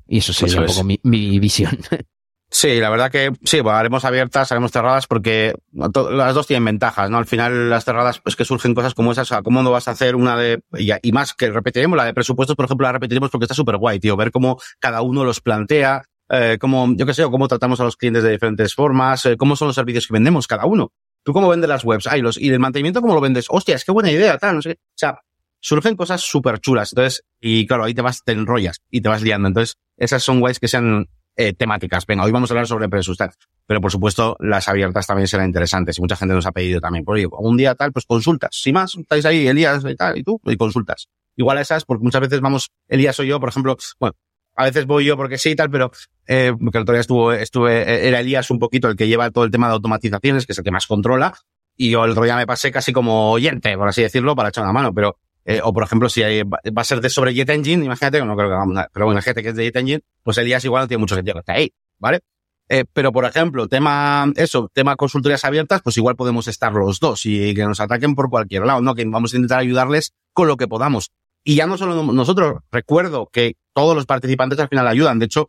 [0.08, 1.78] Y eso sería eso un poco mi, mi visión.
[2.56, 7.10] Sí, la verdad que sí, bueno, haremos abiertas, haremos cerradas porque las dos tienen ventajas,
[7.10, 7.18] ¿no?
[7.18, 9.88] Al final las cerradas pues que surgen cosas como esas, o sea, ¿cómo no vas
[9.88, 12.92] a hacer una de, y, y más que repetiremos la de presupuestos, por ejemplo, la
[12.92, 17.08] repetiremos porque está súper guay, tío, ver cómo cada uno los plantea, eh, cómo, yo
[17.08, 19.76] qué sé, o cómo tratamos a los clientes de diferentes formas, eh, cómo son los
[19.76, 20.92] servicios que vendemos cada uno.
[21.24, 23.84] Tú cómo vendes las webs, ay, los, y el mantenimiento cómo lo vendes, hostia, es
[23.84, 24.80] que buena idea, tal, no sé qué.
[24.80, 25.22] O sea,
[25.60, 29.24] surgen cosas súper chulas, entonces, y claro, ahí te vas, te enrollas y te vas
[29.24, 29.48] liando.
[29.48, 32.06] Entonces, esas son guays que sean eh, temáticas.
[32.06, 33.38] Venga, hoy vamos a hablar sobre presupuestos.
[33.66, 37.06] Pero por supuesto, las abiertas también serán interesantes y mucha gente nos ha pedido también.
[37.06, 38.50] Por un día tal, pues consultas.
[38.54, 41.08] Si más, estáis ahí, Elías y tal, y tú, y consultas.
[41.36, 44.16] Igual esas, porque muchas veces vamos, Elías o yo, por ejemplo, bueno,
[44.56, 45.92] a veces voy yo porque sí y tal, pero
[46.28, 49.32] eh, porque el otro día estuvo, estuve, eh, era Elías un poquito el que lleva
[49.32, 51.34] todo el tema de automatizaciones, que es el que más controla,
[51.76, 54.64] y yo el otro día me pasé casi como oyente, por así decirlo, para echar
[54.64, 57.50] una mano, pero eh, o por ejemplo, si hay, va a ser de sobre Jet
[57.50, 60.02] Engine, imagínate, no creo que vamos a, pero bueno, imagínate que es de Jet Engine,
[60.24, 62.22] pues Elías igual no tiene mucho sentido que esté ahí, ¿vale?
[62.70, 67.26] Eh, pero por ejemplo, tema, eso, tema consultorías abiertas, pues igual podemos estar los dos
[67.26, 68.96] y que nos ataquen por cualquier lado, ¿no?
[68.96, 71.12] Que vamos a intentar ayudarles con lo que podamos.
[71.44, 75.20] Y ya no solo nosotros, recuerdo que todos los participantes al final ayudan.
[75.20, 75.48] De hecho,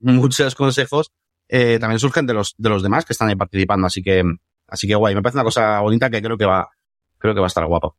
[0.00, 1.12] muchos consejos
[1.48, 3.86] eh, también surgen de los, de los demás que están ahí participando.
[3.86, 4.22] Así que,
[4.68, 5.14] así que guay.
[5.14, 6.68] Me parece una cosa bonita que creo que va,
[7.18, 7.96] creo que va a estar guapo.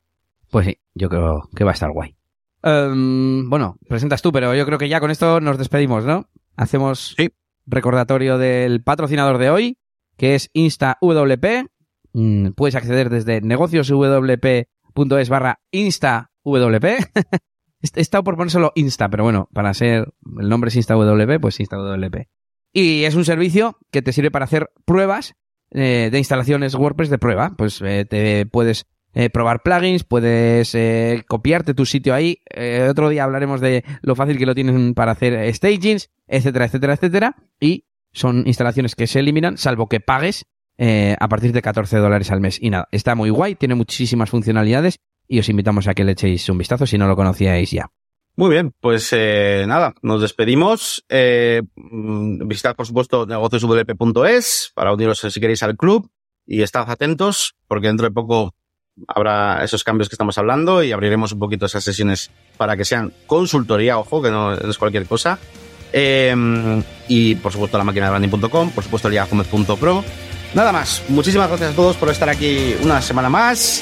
[0.52, 2.14] Pues sí, yo creo que va a estar guay.
[2.62, 6.28] Um, bueno, presentas tú, pero yo creo que ya con esto nos despedimos, ¿no?
[6.56, 7.30] Hacemos sí.
[7.64, 9.78] recordatorio del patrocinador de hoy,
[10.18, 11.70] que es InstaWP.
[12.12, 16.84] Mm, puedes acceder desde negocioswp.es barra InstaWP.
[17.80, 21.60] He estado por poner solo Insta, pero bueno, para ser el nombre es InstaWP, pues
[21.60, 22.28] InstaWP.
[22.74, 25.34] Y es un servicio que te sirve para hacer pruebas
[25.70, 27.54] eh, de instalaciones WordPress de prueba.
[27.56, 32.42] Pues eh, te puedes eh, probar plugins, puedes eh, copiarte tu sitio ahí.
[32.54, 36.94] Eh, otro día hablaremos de lo fácil que lo tienen para hacer stagings, etcétera, etcétera,
[36.94, 37.36] etcétera.
[37.60, 40.46] Y son instalaciones que se eliminan, salvo que pagues
[40.78, 42.58] eh, a partir de 14 dólares al mes.
[42.60, 44.98] Y nada, está muy guay, tiene muchísimas funcionalidades
[45.28, 47.90] y os invitamos a que le echéis un vistazo si no lo conocíais ya.
[48.34, 51.04] Muy bien, pues eh, nada, nos despedimos.
[51.08, 56.10] Eh, mm, visitad, por supuesto, negocioswp.es para uniros si queréis al club
[56.46, 58.54] y estad atentos porque dentro de poco
[59.08, 63.12] habrá esos cambios que estamos hablando y abriremos un poquito esas sesiones para que sean
[63.26, 65.38] consultoría, ojo, que no es cualquier cosa.
[65.92, 69.14] Eh, y por supuesto la máquina de branding.com, por supuesto el
[70.54, 73.80] Nada más, muchísimas gracias a todos por estar aquí una semana más